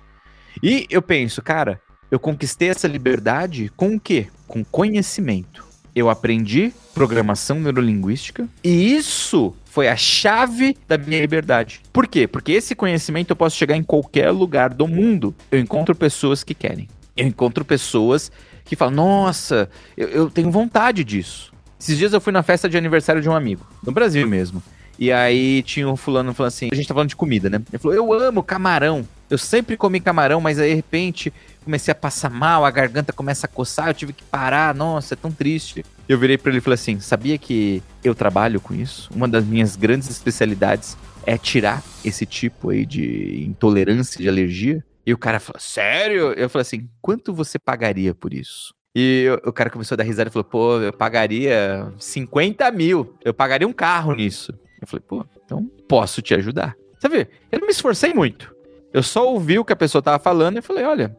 E 0.64 0.88
eu 0.90 1.02
penso, 1.02 1.42
cara, 1.42 1.80
eu 2.10 2.20
conquistei 2.20 2.70
essa 2.70 2.88
liberdade 2.88 3.72
com 3.76 3.96
o 3.96 4.00
quê? 4.00 4.28
Com 4.48 4.64
conhecimento. 4.64 5.66
Eu 5.96 6.10
aprendi 6.10 6.74
programação 6.94 7.60
neurolinguística 7.60 8.48
e 8.64 8.96
isso 8.96 9.54
foi 9.72 9.88
a 9.88 9.96
chave 9.96 10.78
da 10.86 10.98
minha 10.98 11.22
liberdade. 11.22 11.80
Por 11.94 12.06
quê? 12.06 12.28
Porque 12.28 12.52
esse 12.52 12.76
conhecimento 12.76 13.30
eu 13.30 13.38
posso 13.38 13.56
chegar 13.56 13.78
em 13.78 13.82
qualquer 13.82 14.30
lugar 14.30 14.74
do 14.74 14.86
mundo. 14.86 15.34
Eu 15.50 15.60
encontro 15.62 15.96
pessoas 15.96 16.44
que 16.44 16.54
querem. 16.54 16.90
Eu 17.16 17.26
encontro 17.26 17.64
pessoas 17.64 18.30
que 18.66 18.76
falam: 18.76 18.96
Nossa, 18.96 19.70
eu, 19.96 20.10
eu 20.10 20.30
tenho 20.30 20.52
vontade 20.52 21.06
disso. 21.06 21.54
Esses 21.80 21.98
dias 21.98 22.12
eu 22.12 22.20
fui 22.20 22.34
na 22.34 22.44
festa 22.44 22.68
de 22.68 22.78
aniversário 22.78 23.22
de 23.22 23.30
um 23.30 23.34
amigo, 23.34 23.66
no 23.82 23.94
Brasil 23.94 24.28
mesmo. 24.28 24.62
E 25.00 25.10
aí 25.10 25.64
tinha 25.64 25.88
um 25.88 25.96
fulano 25.96 26.34
falando 26.34 26.50
assim, 26.50 26.70
a 26.72 26.76
gente 26.76 26.88
tá 26.88 26.94
falando 26.94 27.10
de 27.10 27.16
comida, 27.16 27.50
né? 27.50 27.60
Ele 27.72 27.80
falou, 27.80 27.96
eu 27.96 28.14
amo 28.14 28.44
camarão. 28.44 29.08
Eu 29.30 29.38
sempre 29.38 29.78
comi 29.78 30.00
camarão, 30.00 30.42
mas 30.42 30.60
aí 30.60 30.70
de 30.70 30.76
repente 30.76 31.34
comecei 31.64 31.92
a 31.92 31.96
passar 31.96 32.30
mal, 32.30 32.66
a 32.66 32.70
garganta 32.70 33.14
começa 33.14 33.48
a 33.48 33.50
coçar, 33.50 33.88
eu 33.88 33.94
tive 33.94 34.14
que 34.14 34.24
parar, 34.24 34.76
nossa, 34.76 35.14
é 35.14 35.18
tão 35.18 35.32
triste. 35.32 35.86
Eu 36.12 36.18
virei 36.18 36.38
para 36.38 36.52
ele 36.52 36.58
e 36.58 36.62
falei 36.62 36.74
assim, 36.74 37.00
sabia 37.00 37.38
que 37.38 37.82
eu 38.04 38.14
trabalho 38.14 38.60
com 38.60 38.74
isso? 38.74 39.10
Uma 39.16 39.30
das 39.30 39.46
minhas 39.46 39.78
grandes 39.78 40.10
especialidades 40.10 40.98
é 41.26 41.38
tirar 41.38 41.82
esse 42.04 42.26
tipo 42.26 42.70
aí 42.70 42.86
de 42.86 43.46
intolerância, 43.46 44.22
de 44.22 44.28
alergia. 44.28 44.84
E 45.06 45.14
o 45.14 45.18
cara 45.18 45.40
falou, 45.40 45.62
sério? 45.62 46.34
Eu 46.34 46.50
falei 46.50 46.64
assim, 46.64 46.90
quanto 47.02 47.34
você 47.34 47.58
pagaria 47.58 48.14
por 48.14 48.34
isso? 48.34 48.74
E 48.94 49.26
o 49.46 49.54
cara 49.54 49.70
começou 49.70 49.96
a 49.96 50.00
dar 50.00 50.04
risada 50.04 50.30
e 50.30 50.34
falou: 50.34 50.44
pô, 50.44 50.82
eu 50.82 50.92
pagaria 50.92 51.90
50 51.98 52.70
mil. 52.72 53.16
Eu 53.24 53.34
pagaria 53.34 53.66
um 53.66 53.72
carro 53.72 54.14
nisso. 54.14 54.54
Eu 54.82 54.88
falei: 54.88 55.04
pô, 55.08 55.26
então 55.46 55.66
posso 55.88 56.22
te 56.22 56.34
ajudar. 56.34 56.76
Vê, 57.10 57.30
eu 57.50 57.60
não 57.60 57.68
me 57.68 57.72
esforcei 57.72 58.14
muito. 58.14 58.54
Eu 58.94 59.02
só 59.02 59.26
ouvi 59.26 59.58
o 59.58 59.64
que 59.64 59.72
a 59.72 59.78
pessoa 59.78 60.02
tava 60.02 60.22
falando 60.22 60.58
e 60.58 60.62
falei: 60.62 60.84
olha, 60.84 61.16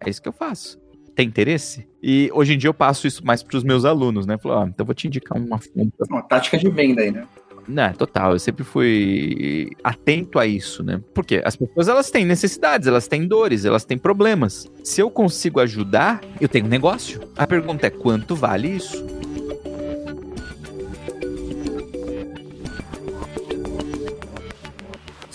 é 0.00 0.08
isso 0.08 0.22
que 0.22 0.28
eu 0.30 0.32
faço. 0.32 0.79
Tem 1.14 1.26
interesse? 1.26 1.86
E 2.02 2.30
hoje 2.32 2.54
em 2.54 2.58
dia 2.58 2.68
eu 2.68 2.74
passo 2.74 3.06
isso 3.06 3.24
mais 3.24 3.42
para 3.42 3.56
os 3.56 3.64
meus 3.64 3.84
alunos, 3.84 4.26
né? 4.26 4.38
Falei, 4.38 4.58
ó, 4.58 4.66
então 4.66 4.86
vou 4.86 4.94
te 4.94 5.06
indicar 5.06 5.38
uma. 5.38 5.60
Uma 6.08 6.22
tática 6.22 6.56
de 6.56 6.68
venda 6.70 7.02
aí, 7.02 7.10
né? 7.10 7.26
Não, 7.68 7.92
total. 7.92 8.32
Eu 8.32 8.38
sempre 8.38 8.64
fui 8.64 9.70
atento 9.84 10.38
a 10.38 10.46
isso, 10.46 10.82
né? 10.82 11.00
Porque 11.14 11.40
as 11.44 11.54
pessoas 11.56 11.88
elas 11.88 12.10
têm 12.10 12.24
necessidades, 12.24 12.88
elas 12.88 13.06
têm 13.06 13.26
dores, 13.26 13.64
elas 13.64 13.84
têm 13.84 13.96
problemas. 13.96 14.70
Se 14.82 15.00
eu 15.00 15.10
consigo 15.10 15.60
ajudar, 15.60 16.20
eu 16.40 16.48
tenho 16.48 16.66
um 16.66 16.68
negócio. 16.68 17.20
A 17.36 17.46
pergunta 17.46 17.86
é 17.86 17.90
quanto 17.90 18.34
vale 18.34 18.68
isso? 18.68 19.06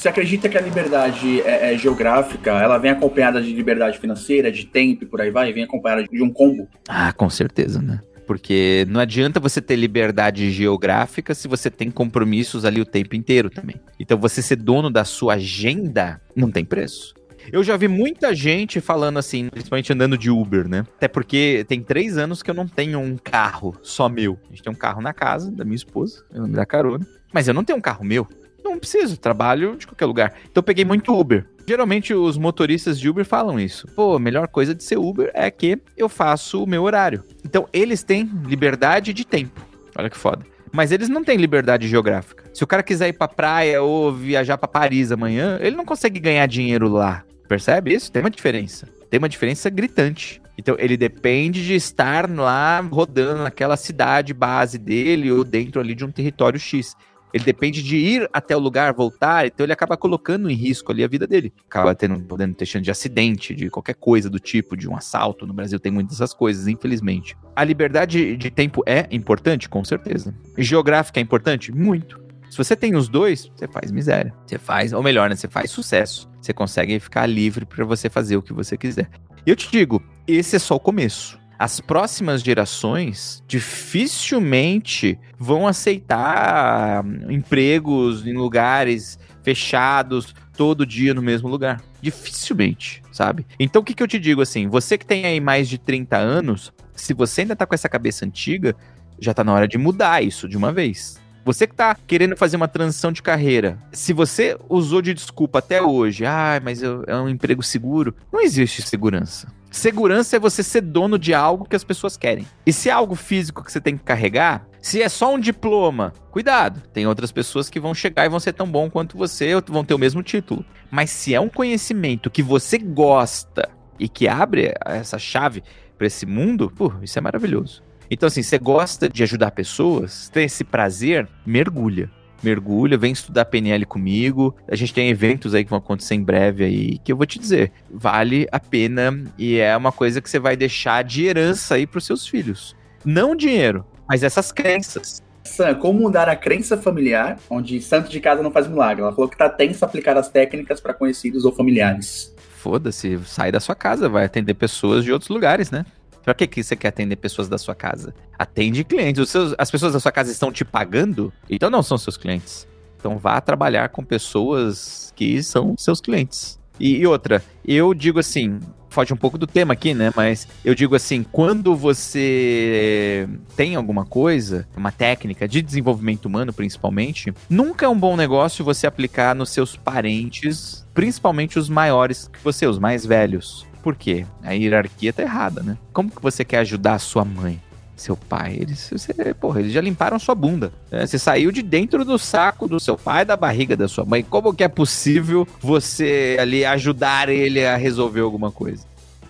Você 0.06 0.10
acredita 0.10 0.48
que 0.48 0.56
a 0.56 0.62
liberdade 0.62 1.42
é, 1.42 1.74
é, 1.74 1.78
geográfica, 1.80 2.52
ela 2.52 2.78
vem 2.78 2.92
acompanhada 2.92 3.42
de 3.42 3.52
liberdade 3.52 3.98
financeira, 3.98 4.52
de 4.52 4.64
tempo 4.64 5.04
e 5.04 5.08
por 5.08 5.20
aí 5.20 5.32
vai? 5.32 5.52
Vem 5.52 5.64
acompanhada 5.64 6.04
de 6.04 6.22
um 6.22 6.32
combo? 6.32 6.70
Ah, 6.88 7.12
com 7.12 7.28
certeza, 7.28 7.82
né? 7.82 8.00
Porque 8.28 8.86
não 8.88 9.02
adianta 9.02 9.40
você 9.40 9.60
ter 9.60 9.76
liberdade 9.76 10.52
geográfica 10.52 11.34
se 11.34 11.48
você 11.48 11.72
tem 11.72 11.90
compromissos 11.90 12.66
ali 12.66 12.80
o 12.80 12.86
tempo 12.86 13.16
inteiro 13.16 13.50
também. 13.50 13.78
Então 14.00 14.16
você 14.16 14.44
ser 14.44 14.58
dono 14.58 14.92
da 14.92 15.04
sua 15.04 15.34
agenda 15.34 16.22
não 16.36 16.52
tem 16.52 16.64
preço. 16.64 17.16
Eu 17.52 17.64
já 17.64 17.76
vi 17.76 17.88
muita 17.88 18.36
gente 18.36 18.80
falando 18.80 19.18
assim, 19.18 19.50
principalmente 19.50 19.92
andando 19.92 20.20
de 20.20 20.30
Uber, 20.30 20.68
né? 20.68 20.86
Até 20.98 21.08
porque 21.08 21.66
tem 21.68 21.82
três 21.82 22.16
anos 22.16 22.44
que 22.44 22.52
eu 22.52 22.56
não 22.56 22.68
tenho 22.68 23.00
um 23.00 23.18
carro 23.18 23.76
só 23.82 24.08
meu. 24.08 24.38
A 24.46 24.50
gente 24.50 24.62
tem 24.62 24.72
um 24.72 24.78
carro 24.78 25.02
na 25.02 25.14
casa 25.14 25.52
da 25.52 25.66
minha 25.66 25.76
esposa, 25.76 26.24
não 26.32 26.48
me 26.48 26.54
dá 26.54 26.64
carona. 26.64 27.08
Mas 27.34 27.48
eu 27.48 27.56
não 27.56 27.64
tenho 27.64 27.80
um 27.80 27.82
carro 27.82 28.06
meu. 28.06 28.28
Não 28.76 28.80
preciso, 28.82 29.16
trabalho 29.16 29.78
de 29.78 29.88
qualquer 29.88 30.06
lugar. 30.06 30.34
Então 30.52 30.60
eu 30.60 30.64
peguei 30.64 30.84
muito 30.84 31.18
Uber. 31.18 31.46
Geralmente 31.66 32.14
os 32.14 32.38
motoristas 32.38 33.00
de 33.00 33.10
Uber 33.10 33.24
falam 33.24 33.58
isso. 33.58 33.88
Pô, 33.96 34.18
a 34.18 34.20
melhor 34.20 34.50
coisa 34.50 34.76
de 34.76 34.84
ser 34.84 34.98
Uber 34.98 35.32
é 35.34 35.50
que 35.50 35.80
eu 35.96 36.10
faço 36.10 36.62
o 36.62 36.68
meu 36.68 36.84
horário. 36.84 37.24
Então 37.46 37.70
eles 37.72 38.04
têm 38.04 38.30
liberdade 38.46 39.14
de 39.14 39.26
tempo. 39.26 39.66
Olha 39.98 40.10
que 40.10 40.18
foda. 40.18 40.46
Mas 40.74 40.92
eles 40.92 41.08
não 41.08 41.24
têm 41.24 41.38
liberdade 41.38 41.88
geográfica. 41.88 42.44
Se 42.54 42.66
o 42.66 42.68
cara 42.68 42.84
quiser 42.84 43.08
ir 43.08 43.14
pra 43.14 43.30
praia 43.30 43.82
ou 43.82 44.12
viajar 44.12 44.58
para 44.58 44.68
Paris 44.68 45.10
amanhã, 45.10 45.58
ele 45.62 45.78
não 45.78 45.86
consegue 45.86 46.20
ganhar 46.20 46.46
dinheiro 46.46 46.90
lá. 46.90 47.24
Percebe 47.48 47.94
isso? 47.94 48.12
Tem 48.12 48.22
uma 48.22 48.30
diferença. 48.30 48.90
Tem 49.10 49.20
uma 49.20 49.30
diferença 49.30 49.70
gritante. 49.70 50.42
Então 50.58 50.76
ele 50.78 50.98
depende 50.98 51.66
de 51.66 51.76
estar 51.76 52.30
lá 52.30 52.82
rodando 52.82 53.44
naquela 53.44 53.78
cidade 53.78 54.34
base 54.34 54.78
dele 54.78 55.32
ou 55.32 55.46
dentro 55.46 55.80
ali 55.80 55.96
de 55.96 56.04
um 56.04 56.12
território 56.12 56.60
X 56.60 56.94
ele 57.34 57.44
depende 57.44 57.84
de 57.84 57.98
ir 57.98 58.30
até 58.32 58.56
o 58.56 58.60
lugar, 58.60 58.94
voltar, 58.94 59.46
então 59.46 59.66
ele 59.66 59.74
acaba 59.74 59.98
colocando 59.98 60.50
em 60.50 60.56
risco 60.56 60.92
ali 60.92 61.04
a 61.04 61.08
vida 61.08 61.28
dele. 61.28 61.54
Acaba 61.68 61.94
tendo, 61.94 62.22
podendo 62.24 62.56
ter 62.56 62.66
chance 62.66 62.84
de 62.84 62.92
acidente, 62.92 63.54
de 63.54 63.70
qualquer 63.70 63.96
coisa 63.96 64.30
do 64.30 64.40
tipo, 64.40 64.78
de 64.78 64.88
um 64.88 64.96
assalto. 64.96 65.46
No 65.46 65.54
Brasil 65.54 65.80
tem 65.80 65.92
muitas 65.92 66.18
dessas 66.18 66.34
coisas, 66.34 66.68
infelizmente. 66.68 67.36
A 67.56 67.64
liberdade 67.64 68.38
de 68.38 68.50
tempo 68.50 68.82
é 68.86 69.08
importante, 69.12 69.68
com 69.68 69.84
certeza. 69.84 70.34
Geográfica 70.58 71.20
é 71.20 71.24
importante? 71.24 71.72
Muito. 71.72 72.24
Se 72.50 72.58
você 72.58 72.76
tem 72.76 72.96
os 72.96 73.10
dois, 73.10 73.52
você 73.54 73.68
faz 73.68 73.92
miséria. 73.92 74.34
Você 74.46 74.58
faz, 74.58 74.94
ou 74.94 75.04
melhor, 75.04 75.30
né? 75.30 75.36
Você 75.36 75.48
faz 75.48 75.72
sucesso. 75.72 76.30
Você 76.42 76.54
consegue 76.54 77.00
ficar 77.00 77.26
livre 77.26 77.66
para 77.66 77.84
você 77.84 78.10
fazer 78.10 78.38
o 78.38 78.42
que 78.42 78.54
você 78.54 78.78
quiser. 78.78 79.10
E 79.46 79.50
eu 79.50 79.56
te 79.56 79.70
digo, 79.70 80.02
esse 80.28 80.56
é 80.56 80.60
só 80.60 80.76
o 80.76 80.80
começo 80.80 81.38
as 81.58 81.80
próximas 81.80 82.42
gerações 82.42 83.44
dificilmente 83.48 85.18
vão 85.38 85.68
aceitar 85.68 87.04
empregos 87.30 88.26
em 88.26 88.34
lugares 88.34 89.18
fechados 89.44 90.34
todo 90.58 90.86
dia 90.86 91.14
no 91.14 91.22
mesmo 91.22 91.48
lugar. 91.48 91.82
Dificilmente, 92.02 93.02
sabe? 93.12 93.46
Então 93.60 93.82
o 93.82 93.86
que, 93.86 93.94
que 93.94 94.02
eu 94.04 94.08
te 94.08 94.20
digo 94.20 94.42
assim? 94.42 94.68
Você 94.68 94.98
que 94.98 95.06
tem 95.06 95.26
aí 95.26 95.40
mais 95.40 95.70
de 95.70 95.78
30 95.78 96.18
anos, 96.18 96.74
se 96.96 97.14
você 97.14 97.42
ainda 97.42 97.56
tá 97.56 97.66
com 97.66 97.76
essa 97.76 97.90
cabeça 97.90 98.26
antiga, 98.26 98.76
já 99.20 99.34
tá 99.34 99.44
na 99.44 99.54
hora 99.54 99.68
de 99.68 99.78
mudar 99.78 100.24
isso 100.24 100.48
de 100.48 100.58
uma 100.58 100.72
vez. 100.72 101.24
Você 101.46 101.68
que 101.68 101.76
tá 101.76 101.96
querendo 102.08 102.36
fazer 102.36 102.58
uma 102.58 102.68
transição 102.68 103.12
de 103.12 103.22
carreira, 103.22 103.78
se 103.92 104.14
você 104.14 104.58
usou 104.68 105.00
de 105.00 105.14
desculpa 105.14 105.60
até 105.60 105.80
hoje, 105.80 106.26
ah, 106.26 106.60
mas 106.64 106.82
eu, 106.82 107.04
é 107.06 107.16
um 107.16 107.30
emprego 107.30 107.62
seguro, 107.62 108.16
não 108.34 108.42
existe 108.42 108.82
segurança. 108.82 109.48
Segurança 109.76 110.38
é 110.38 110.40
você 110.40 110.64
ser 110.64 110.80
dono 110.80 111.20
de 111.20 111.34
algo 111.34 111.66
que 111.66 111.76
as 111.76 111.84
pessoas 111.84 112.16
querem. 112.16 112.48
E 112.66 112.72
se 112.72 112.88
é 112.88 112.94
algo 112.94 113.14
físico 113.14 113.62
que 113.62 113.70
você 113.70 113.82
tem 113.82 113.98
que 113.98 114.06
carregar, 114.06 114.66
se 114.82 115.02
é 115.02 115.10
só 115.10 115.36
um 115.36 115.38
diploma, 115.38 116.14
cuidado. 116.32 116.82
Tem 116.94 117.06
outras 117.06 117.30
pessoas 117.30 117.70
que 117.70 117.78
vão 117.78 117.94
chegar 117.94 118.26
e 118.26 118.30
vão 118.30 118.40
ser 118.40 118.54
tão 118.54 118.66
bom 118.72 118.90
quanto 118.90 119.18
você, 119.18 119.54
ou 119.54 119.62
vão 119.68 119.84
ter 119.84 119.94
o 119.94 120.00
mesmo 120.00 120.24
título. 120.24 120.66
Mas 120.90 121.10
se 121.10 121.36
é 121.36 121.42
um 121.42 121.50
conhecimento 121.50 122.32
que 122.32 122.42
você 122.42 122.78
gosta 122.78 123.70
e 124.00 124.08
que 124.08 124.30
abre 124.30 124.74
essa 124.86 125.20
chave 125.20 125.62
para 125.98 126.08
esse 126.08 126.26
mundo, 126.26 126.72
pô, 126.74 126.94
isso 127.02 127.20
é 127.20 127.22
maravilhoso. 127.22 127.84
Então, 128.10 128.28
assim, 128.28 128.44
você 128.44 128.58
gosta 128.58 129.10
de 129.10 129.24
ajudar 129.24 129.52
pessoas, 129.52 130.30
tem 130.30 130.46
esse 130.46 130.64
prazer, 130.64 131.28
mergulha. 131.46 132.10
Mergulha, 132.46 132.98
vem 132.98 133.12
estudar 133.12 133.46
PNL 133.46 133.86
comigo. 133.86 134.56
A 134.68 134.76
gente 134.76 134.94
tem 134.94 135.10
eventos 135.10 135.54
aí 135.54 135.64
que 135.64 135.70
vão 135.70 135.80
acontecer 135.80 136.16
em 136.16 136.24
breve 136.24 136.64
aí, 136.64 136.98
que 137.00 137.12
eu 137.12 137.18
vou 137.18 137.26
te 137.26 137.40
dizer, 137.40 137.72
vale 137.92 138.48
a 138.52 138.60
pena 138.60 139.24
e 139.38 139.58
é 139.58 139.76
uma 139.76 139.92
coisa 139.92 140.22
que 140.22 140.30
você 140.30 140.40
vai 140.40 140.56
deixar 140.56 141.04
de 141.04 141.26
herança 141.26 141.76
aí 141.76 141.88
para 141.88 141.98
os 141.98 142.06
seus 142.06 142.28
filhos. 142.28 142.76
Não 143.04 143.36
dinheiro, 143.36 143.86
Mas 144.08 144.24
essas 144.24 144.52
crenças. 144.52 145.22
Sam, 145.44 145.76
como 145.76 146.00
mudar 146.00 146.28
a 146.28 146.36
crença 146.36 146.76
familiar, 146.76 147.38
onde 147.50 147.80
santo 147.82 148.10
de 148.10 148.20
casa 148.20 148.42
não 148.42 148.52
faz 148.52 148.68
milagre? 148.68 149.04
Ela 149.04 149.14
falou 149.14 149.30
que 149.30 149.38
tá 149.38 149.48
tenso 149.48 149.86
aplicar 149.86 150.18
as 150.18 150.30
técnicas 150.30 150.82
para 150.82 150.94
conhecidos 150.94 151.46
ou 151.46 151.52
familiares. 151.52 152.34
Foda-se, 152.58 153.20
sai 153.26 153.52
da 153.52 153.60
sua 153.60 153.76
casa, 153.76 154.10
vai 154.10 154.26
atender 154.26 154.56
pessoas 154.56 155.04
de 155.04 155.12
outros 155.12 155.30
lugares, 155.30 155.70
né? 155.70 155.86
Pra 156.26 156.34
que, 156.34 156.48
que 156.48 156.64
você 156.64 156.76
quer 156.76 156.88
atender 156.88 157.16
pessoas 157.18 157.48
da 157.48 157.58
sua 157.58 157.76
casa? 157.76 158.14
Atende 158.38 158.84
clientes. 158.84 159.30
Seus- 159.30 159.54
as 159.58 159.70
pessoas 159.70 159.94
da 159.94 160.00
sua 160.00 160.12
casa 160.12 160.32
estão 160.32 160.52
te 160.52 160.66
pagando, 160.66 161.32
então 161.48 161.70
não 161.70 161.84
são 161.84 161.98
seus 162.00 162.18
clientes. 162.18 162.68
Então 163.00 163.18
vá 163.20 163.40
trabalhar 163.40 163.90
com 163.90 164.04
pessoas 164.04 165.14
que 165.16 165.44
são 165.44 165.76
seus 165.78 166.02
clientes. 166.02 166.60
E, 166.80 166.98
e 166.98 167.06
outra, 167.08 167.44
eu 167.64 167.94
digo 167.94 168.20
assim, 168.20 168.60
foge 168.90 169.14
um 169.14 169.18
pouco 169.18 169.38
do 169.38 169.46
tema 169.46 169.74
aqui, 169.74 169.94
né? 169.94 170.12
Mas 170.16 170.48
eu 170.64 170.74
digo 170.74 170.96
assim, 170.96 171.24
quando 171.24 171.76
você 171.76 173.30
tem 173.56 173.76
alguma 173.76 174.04
coisa, 174.06 174.68
uma 174.76 174.92
técnica 174.92 175.48
de 175.48 175.62
desenvolvimento 175.62 176.26
humano 176.26 176.52
principalmente, 176.52 177.32
nunca 177.50 177.86
é 177.86 177.90
um 177.90 177.98
bom 177.98 178.18
negócio 178.18 178.66
você 178.66 178.88
aplicar 178.88 179.36
nos 179.36 179.52
seus 179.52 179.76
parentes, 179.76 180.86
principalmente 180.94 181.60
os 181.60 181.70
maiores 181.70 182.28
que 182.28 182.40
você, 182.44 182.66
os 182.66 182.80
mais 182.80 183.06
velhos. 183.06 183.66
Por 183.86 183.96
quê? 183.96 184.26
A 184.42 184.54
hierarquia 184.54 185.14
tá 185.14 185.22
errada, 185.22 185.62
né? 185.62 185.78
Como 185.94 186.10
que 186.10 186.20
você 186.20 186.44
quer 186.44 186.58
ajudar 186.58 186.96
a 186.96 187.00
sua 187.00 187.24
mãe? 187.24 187.62
Seu 187.96 188.18
pai, 188.18 188.58
eles, 188.60 188.90
você, 188.92 189.14
porra, 189.36 189.60
eles 189.60 189.72
já 189.72 189.80
limparam 189.80 190.18
sua 190.18 190.34
bunda. 190.34 190.74
né? 190.90 191.06
Você 191.06 191.20
saiu 191.20 191.52
de 191.52 191.62
dentro 191.62 192.04
do 192.04 192.18
saco 192.18 192.68
do 192.68 192.80
seu 192.80 192.98
pai, 192.98 193.24
da 193.24 193.38
barriga 193.38 193.78
da 193.78 193.88
sua 193.88 194.04
mãe. 194.04 194.24
Como 194.24 194.56
que 194.56 194.64
é 194.64 194.68
possível 194.68 195.48
você 195.60 196.36
ali 196.40 196.66
ajudar 196.66 197.30
ele 197.30 197.64
a 197.64 197.78
resolver 197.78 198.22
alguma 198.22 198.52
coisa? 198.52 198.88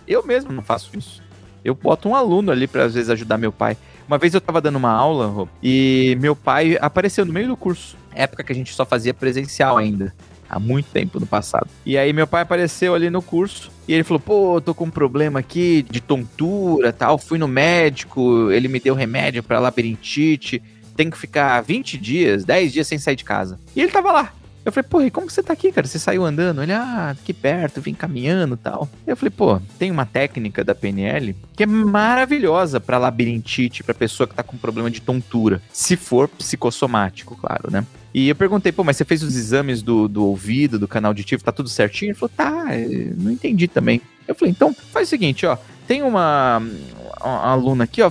Eu 0.08 0.24
mesmo 0.26 0.50
não 0.50 0.62
faço 0.62 0.88
isso. 0.96 1.22
Eu 1.62 1.74
boto 1.74 2.08
um 2.08 2.14
aluno 2.14 2.50
ali 2.50 2.66
pra 2.66 2.84
às 2.84 2.94
vezes 2.94 3.10
ajudar 3.10 3.36
meu 3.36 3.52
pai. 3.52 3.76
Uma 4.08 4.16
vez 4.16 4.32
eu 4.32 4.40
tava 4.40 4.62
dando 4.62 4.76
uma 4.76 4.90
aula, 4.90 5.26
Rô, 5.26 5.46
e 5.62 6.16
meu 6.18 6.34
pai 6.34 6.78
apareceu 6.80 7.26
no 7.26 7.32
meio 7.32 7.48
do 7.48 7.58
curso. 7.58 7.94
Época 8.14 8.42
que 8.42 8.52
a 8.52 8.56
gente 8.56 8.72
só 8.72 8.86
fazia 8.86 9.12
presencial 9.12 9.76
ainda. 9.76 10.14
Há 10.48 10.58
muito 10.58 10.90
tempo 10.90 11.18
no 11.18 11.26
passado. 11.26 11.68
E 11.84 11.96
aí 11.98 12.12
meu 12.12 12.26
pai 12.26 12.42
apareceu 12.42 12.94
ali 12.94 13.10
no 13.10 13.22
curso 13.22 13.70
e 13.86 13.92
ele 13.92 14.04
falou: 14.04 14.20
"Pô, 14.20 14.60
tô 14.60 14.74
com 14.74 14.84
um 14.84 14.90
problema 14.90 15.40
aqui 15.40 15.84
de 15.90 16.00
tontura, 16.00 16.92
tal. 16.92 17.18
Fui 17.18 17.38
no 17.38 17.48
médico, 17.48 18.50
ele 18.50 18.68
me 18.68 18.80
deu 18.80 18.94
remédio 18.94 19.42
pra 19.42 19.58
labirintite. 19.60 20.62
Tem 20.96 21.10
que 21.10 21.18
ficar 21.18 21.60
20 21.60 21.98
dias, 21.98 22.44
10 22.44 22.72
dias 22.72 22.86
sem 22.86 22.98
sair 22.98 23.16
de 23.16 23.24
casa". 23.24 23.58
E 23.74 23.80
ele 23.80 23.90
tava 23.90 24.12
lá. 24.12 24.32
Eu 24.66 24.72
falei, 24.72 24.88
pô, 24.90 25.00
e 25.00 25.12
como 25.12 25.30
você 25.30 25.44
tá 25.44 25.52
aqui, 25.52 25.70
cara? 25.70 25.86
Você 25.86 25.96
saiu 25.96 26.24
andando? 26.24 26.60
Ele, 26.60 26.72
ah, 26.72 27.10
aqui 27.10 27.32
perto, 27.32 27.80
vim 27.80 27.94
caminhando 27.94 28.56
tal. 28.56 28.88
Eu 29.06 29.16
falei, 29.16 29.30
pô, 29.30 29.60
tem 29.78 29.92
uma 29.92 30.04
técnica 30.04 30.64
da 30.64 30.74
PNL 30.74 31.36
que 31.54 31.62
é 31.62 31.66
maravilhosa 31.66 32.80
pra 32.80 32.98
labirintite, 32.98 33.84
pra 33.84 33.94
pessoa 33.94 34.26
que 34.26 34.34
tá 34.34 34.42
com 34.42 34.56
problema 34.56 34.90
de 34.90 35.00
tontura. 35.00 35.62
Se 35.72 35.94
for 35.94 36.26
psicossomático, 36.26 37.36
claro, 37.36 37.70
né? 37.70 37.86
E 38.16 38.30
eu 38.30 38.34
perguntei, 38.34 38.72
pô, 38.72 38.82
mas 38.82 38.96
você 38.96 39.04
fez 39.04 39.22
os 39.22 39.36
exames 39.36 39.82
do, 39.82 40.08
do 40.08 40.24
ouvido, 40.24 40.78
do 40.78 40.88
canal 40.88 41.10
auditivo, 41.10 41.44
tá 41.44 41.52
tudo 41.52 41.68
certinho? 41.68 42.12
Ele 42.12 42.18
falou, 42.18 42.32
tá, 42.34 42.64
eh, 42.70 43.12
não 43.14 43.30
entendi 43.30 43.68
também. 43.68 44.00
Eu 44.26 44.34
falei, 44.34 44.52
então 44.52 44.74
faz 44.90 45.08
o 45.08 45.10
seguinte, 45.10 45.44
ó, 45.44 45.58
tem 45.86 46.02
uma, 46.02 46.62
uma 47.20 47.46
aluna 47.46 47.84
aqui, 47.84 48.00
ó, 48.00 48.10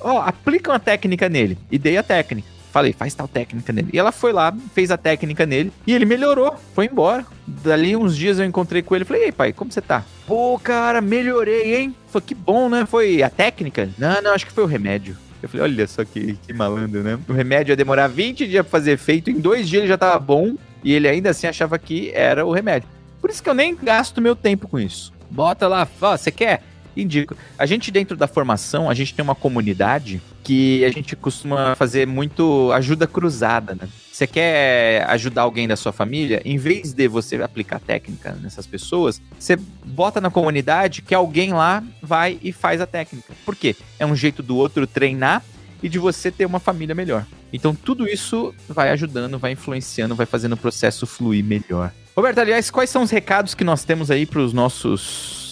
ó, 0.00 0.22
aplica 0.22 0.72
uma 0.72 0.80
técnica 0.80 1.28
nele. 1.28 1.56
E 1.70 1.78
dei 1.78 1.96
a 1.96 2.02
técnica. 2.02 2.48
Falei, 2.72 2.92
faz 2.92 3.14
tal 3.14 3.28
técnica 3.28 3.72
nele. 3.72 3.90
E 3.92 3.98
ela 4.00 4.10
foi 4.10 4.32
lá, 4.32 4.52
fez 4.74 4.90
a 4.90 4.96
técnica 4.96 5.46
nele 5.46 5.72
e 5.86 5.94
ele 5.94 6.04
melhorou, 6.04 6.56
foi 6.74 6.86
embora. 6.86 7.24
Dali 7.46 7.94
uns 7.94 8.16
dias 8.16 8.40
eu 8.40 8.44
encontrei 8.44 8.82
com 8.82 8.96
ele 8.96 9.04
falei, 9.04 9.26
ei 9.26 9.32
pai, 9.32 9.52
como 9.52 9.70
você 9.70 9.80
tá? 9.80 10.04
Pô, 10.26 10.58
cara, 10.58 11.00
melhorei, 11.00 11.76
hein? 11.76 11.94
Falei, 12.08 12.26
que 12.26 12.34
bom, 12.34 12.68
né? 12.68 12.86
Foi 12.86 13.22
a 13.22 13.30
técnica? 13.30 13.88
Não, 13.96 14.20
não, 14.20 14.32
acho 14.32 14.46
que 14.46 14.52
foi 14.52 14.64
o 14.64 14.66
remédio. 14.66 15.16
Eu 15.44 15.48
falei, 15.50 15.64
olha 15.64 15.86
só 15.86 16.02
que, 16.06 16.38
que 16.46 16.54
malandro, 16.54 17.02
né? 17.02 17.18
O 17.28 17.32
remédio 17.34 17.72
ia 17.72 17.76
demorar 17.76 18.08
20 18.08 18.46
dias 18.46 18.62
pra 18.62 18.70
fazer 18.70 18.92
efeito, 18.92 19.30
em 19.30 19.38
dois 19.38 19.68
dias 19.68 19.82
ele 19.82 19.88
já 19.88 19.98
tava 19.98 20.18
bom 20.18 20.56
e 20.82 20.90
ele 20.90 21.06
ainda 21.06 21.28
assim 21.28 21.46
achava 21.46 21.78
que 21.78 22.10
era 22.14 22.46
o 22.46 22.50
remédio. 22.50 22.88
Por 23.20 23.28
isso 23.28 23.42
que 23.42 23.48
eu 23.50 23.52
nem 23.52 23.76
gasto 23.76 24.22
meu 24.22 24.34
tempo 24.34 24.66
com 24.66 24.80
isso. 24.80 25.12
Bota 25.30 25.68
lá, 25.68 25.86
você 26.00 26.30
quer? 26.30 26.62
Indico. 26.96 27.36
A 27.58 27.66
gente, 27.66 27.90
dentro 27.90 28.16
da 28.16 28.26
formação, 28.26 28.88
a 28.88 28.94
gente 28.94 29.12
tem 29.12 29.22
uma 29.22 29.34
comunidade 29.34 30.22
que 30.42 30.82
a 30.82 30.90
gente 30.90 31.14
costuma 31.14 31.74
fazer 31.74 32.06
muito 32.06 32.72
ajuda 32.72 33.06
cruzada, 33.06 33.74
né? 33.74 33.86
Você 34.14 34.28
quer 34.28 35.04
ajudar 35.10 35.42
alguém 35.42 35.66
da 35.66 35.74
sua 35.74 35.92
família, 35.92 36.40
em 36.44 36.56
vez 36.56 36.92
de 36.92 37.08
você 37.08 37.34
aplicar 37.42 37.80
técnica 37.80 38.30
nessas 38.40 38.64
pessoas, 38.64 39.20
você 39.36 39.56
bota 39.84 40.20
na 40.20 40.30
comunidade 40.30 41.02
que 41.02 41.12
alguém 41.12 41.52
lá 41.52 41.82
vai 42.00 42.38
e 42.40 42.52
faz 42.52 42.80
a 42.80 42.86
técnica. 42.86 43.34
Por 43.44 43.56
quê? 43.56 43.74
É 43.98 44.06
um 44.06 44.14
jeito 44.14 44.40
do 44.40 44.56
outro 44.56 44.86
treinar 44.86 45.42
e 45.82 45.88
de 45.88 45.98
você 45.98 46.30
ter 46.30 46.46
uma 46.46 46.60
família 46.60 46.94
melhor. 46.94 47.26
Então 47.52 47.74
tudo 47.74 48.06
isso 48.06 48.54
vai 48.68 48.90
ajudando, 48.90 49.36
vai 49.36 49.50
influenciando, 49.50 50.14
vai 50.14 50.26
fazendo 50.26 50.52
o 50.52 50.56
processo 50.56 51.08
fluir 51.08 51.44
melhor. 51.44 51.90
Roberto, 52.14 52.38
aliás, 52.38 52.70
quais 52.70 52.90
são 52.90 53.02
os 53.02 53.10
recados 53.10 53.52
que 53.52 53.64
nós 53.64 53.82
temos 53.82 54.12
aí 54.12 54.26
para 54.26 54.38
os 54.38 54.52
nossos 54.52 55.43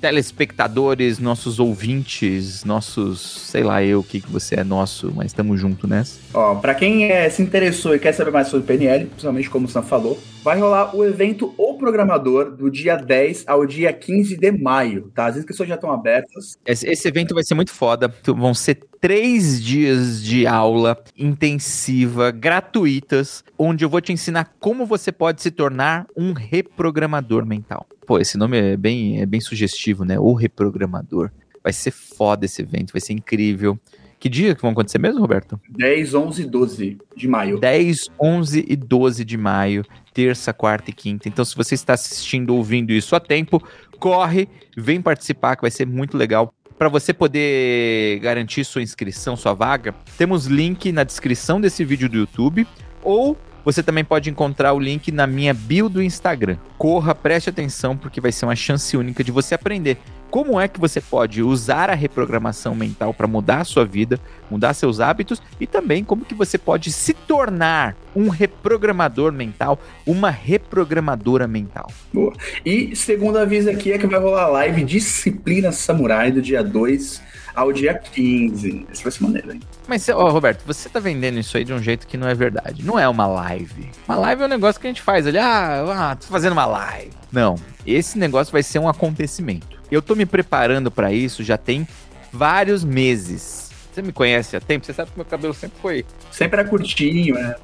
telespectadores, 0.00 1.18
nossos 1.18 1.60
ouvintes, 1.60 2.64
nossos, 2.64 3.20
sei 3.20 3.62
lá 3.62 3.82
eu 3.82 4.00
o 4.00 4.02
que, 4.02 4.20
que 4.20 4.30
você 4.30 4.56
é 4.56 4.64
nosso, 4.64 5.12
mas 5.14 5.26
estamos 5.26 5.60
junto 5.60 5.86
nessa. 5.86 6.18
Ó, 6.32 6.54
pra 6.56 6.74
quem 6.74 7.04
é, 7.04 7.28
se 7.28 7.42
interessou 7.42 7.94
e 7.94 7.98
quer 7.98 8.12
saber 8.12 8.30
mais 8.30 8.48
sobre 8.48 8.66
PNL, 8.66 9.06
principalmente 9.06 9.50
como 9.50 9.66
o 9.66 9.68
Sam 9.68 9.82
falou, 9.82 10.18
vai 10.42 10.58
rolar 10.58 10.96
o 10.96 11.04
evento 11.04 11.54
O 11.56 11.74
Programador 11.74 12.50
do 12.50 12.70
dia 12.70 12.96
10 12.96 13.44
ao 13.46 13.66
dia 13.66 13.92
15 13.92 14.36
de 14.36 14.52
maio, 14.52 15.10
tá? 15.14 15.26
As 15.26 15.36
inscrições 15.36 15.68
já 15.68 15.74
estão 15.74 15.92
abertas. 15.92 16.58
Esse, 16.64 16.88
esse 16.88 17.06
evento 17.06 17.34
vai 17.34 17.44
ser 17.44 17.54
muito 17.54 17.72
foda. 17.72 18.12
Vão 18.24 18.54
ser 18.54 18.80
três 19.00 19.62
dias 19.62 20.22
de 20.22 20.46
aula 20.46 20.96
intensiva, 21.16 22.30
gratuitas, 22.30 23.44
onde 23.58 23.84
eu 23.84 23.88
vou 23.88 24.00
te 24.00 24.12
ensinar 24.12 24.54
como 24.58 24.86
você 24.86 25.12
pode 25.12 25.42
se 25.42 25.50
tornar 25.50 26.06
um 26.16 26.32
reprogramador 26.32 27.44
mental. 27.44 27.86
Pô, 28.06 28.18
esse 28.18 28.36
nome 28.36 28.58
é 28.58 28.76
bem, 28.76 29.20
é 29.20 29.26
bem 29.26 29.40
sugestivo, 29.40 30.04
né? 30.04 30.18
O 30.18 30.32
reprogramador. 30.32 31.30
Vai 31.62 31.72
ser 31.74 31.90
foda 31.90 32.46
esse 32.46 32.62
evento, 32.62 32.92
vai 32.92 33.00
ser 33.00 33.12
incrível. 33.12 33.78
Que 34.20 34.28
dia 34.28 34.54
que 34.54 34.60
vão 34.60 34.72
acontecer 34.72 34.98
mesmo, 34.98 35.18
Roberto? 35.18 35.58
10, 35.70 36.12
11 36.12 36.42
e 36.42 36.44
12 36.44 36.98
de 37.16 37.26
maio. 37.26 37.58
10, 37.58 38.10
11 38.20 38.66
e 38.68 38.76
12 38.76 39.24
de 39.24 39.36
maio, 39.38 39.82
terça, 40.12 40.52
quarta 40.52 40.90
e 40.90 40.92
quinta. 40.92 41.26
Então, 41.26 41.42
se 41.42 41.56
você 41.56 41.74
está 41.74 41.94
assistindo, 41.94 42.54
ouvindo 42.54 42.92
isso 42.92 43.16
a 43.16 43.20
tempo, 43.20 43.66
corre, 43.98 44.46
vem 44.76 45.00
participar, 45.00 45.56
que 45.56 45.62
vai 45.62 45.70
ser 45.70 45.86
muito 45.86 46.18
legal. 46.18 46.52
Para 46.76 46.90
você 46.90 47.14
poder 47.14 48.18
garantir 48.20 48.62
sua 48.64 48.82
inscrição, 48.82 49.36
sua 49.36 49.54
vaga, 49.54 49.94
temos 50.18 50.44
link 50.44 50.92
na 50.92 51.02
descrição 51.02 51.58
desse 51.58 51.82
vídeo 51.82 52.08
do 52.08 52.18
YouTube 52.18 52.66
ou 53.02 53.38
você 53.64 53.82
também 53.82 54.04
pode 54.04 54.30
encontrar 54.30 54.72
o 54.72 54.78
link 54.78 55.12
na 55.12 55.26
minha 55.26 55.52
bio 55.52 55.88
do 55.88 56.02
Instagram. 56.02 56.56
Corra, 56.78 57.14
preste 57.14 57.50
atenção, 57.50 57.96
porque 57.96 58.20
vai 58.20 58.32
ser 58.32 58.46
uma 58.46 58.56
chance 58.56 58.96
única 58.96 59.22
de 59.22 59.30
você 59.30 59.54
aprender 59.54 59.98
como 60.30 60.60
é 60.60 60.68
que 60.68 60.78
você 60.78 61.00
pode 61.00 61.42
usar 61.42 61.90
a 61.90 61.94
reprogramação 61.94 62.74
mental 62.74 63.12
para 63.12 63.26
mudar 63.26 63.60
a 63.60 63.64
sua 63.64 63.84
vida, 63.84 64.18
mudar 64.50 64.72
seus 64.74 65.00
hábitos 65.00 65.42
e 65.58 65.66
também 65.66 66.04
como 66.04 66.24
que 66.24 66.34
você 66.34 66.56
pode 66.56 66.92
se 66.92 67.12
tornar 67.12 67.96
um 68.14 68.28
reprogramador 68.28 69.32
mental, 69.32 69.78
uma 70.06 70.30
reprogramadora 70.30 71.48
mental. 71.48 71.90
Boa. 72.12 72.32
E 72.64 72.94
segundo 72.94 73.38
aviso 73.38 73.68
aqui 73.70 73.92
é 73.92 73.98
que 73.98 74.06
vai 74.06 74.20
rolar 74.20 74.44
a 74.44 74.48
live 74.48 74.84
Disciplina 74.84 75.72
Samurai 75.72 76.30
do 76.30 76.40
dia 76.40 76.62
2 76.62 77.22
ao 77.54 77.72
dia 77.72 77.94
15. 77.94 78.86
Esse 78.92 79.02
vai 79.02 79.12
ser 79.12 79.22
maneiro, 79.22 79.52
hein? 79.52 79.60
Mas, 79.88 80.08
ó, 80.08 80.28
Roberto, 80.28 80.62
você 80.64 80.88
tá 80.88 81.00
vendendo 81.00 81.38
isso 81.38 81.56
aí 81.56 81.64
de 81.64 81.72
um 81.72 81.82
jeito 81.82 82.06
que 82.06 82.16
não 82.16 82.28
é 82.28 82.34
verdade. 82.34 82.84
Não 82.84 82.98
é 82.98 83.08
uma 83.08 83.26
live. 83.26 83.90
Uma 84.06 84.16
live 84.16 84.42
é 84.42 84.44
um 84.46 84.48
negócio 84.48 84.80
que 84.80 84.86
a 84.86 84.90
gente 84.90 85.02
faz 85.02 85.26
ali. 85.26 85.38
Ah, 85.38 86.10
ah 86.12 86.16
tô 86.16 86.28
fazendo 86.28 86.52
uma 86.52 86.66
live. 86.66 87.10
Não. 87.32 87.56
Esse 87.86 88.18
negócio 88.18 88.52
vai 88.52 88.62
ser 88.62 88.78
um 88.78 88.88
acontecimento. 88.88 89.79
Eu 89.90 90.00
tô 90.00 90.14
me 90.14 90.24
preparando 90.24 90.90
para 90.90 91.12
isso 91.12 91.42
já 91.42 91.56
tem 91.56 91.86
vários 92.32 92.84
meses. 92.84 93.70
Você 93.92 94.02
me 94.02 94.12
conhece 94.12 94.56
há 94.56 94.60
tempo? 94.60 94.86
Você 94.86 94.92
sabe 94.92 95.10
que 95.10 95.16
meu 95.16 95.24
cabelo 95.24 95.52
sempre 95.52 95.80
foi. 95.80 96.06
Sempre 96.30 96.60
é 96.60 96.64
curtinho, 96.64 97.34
né? 97.34 97.56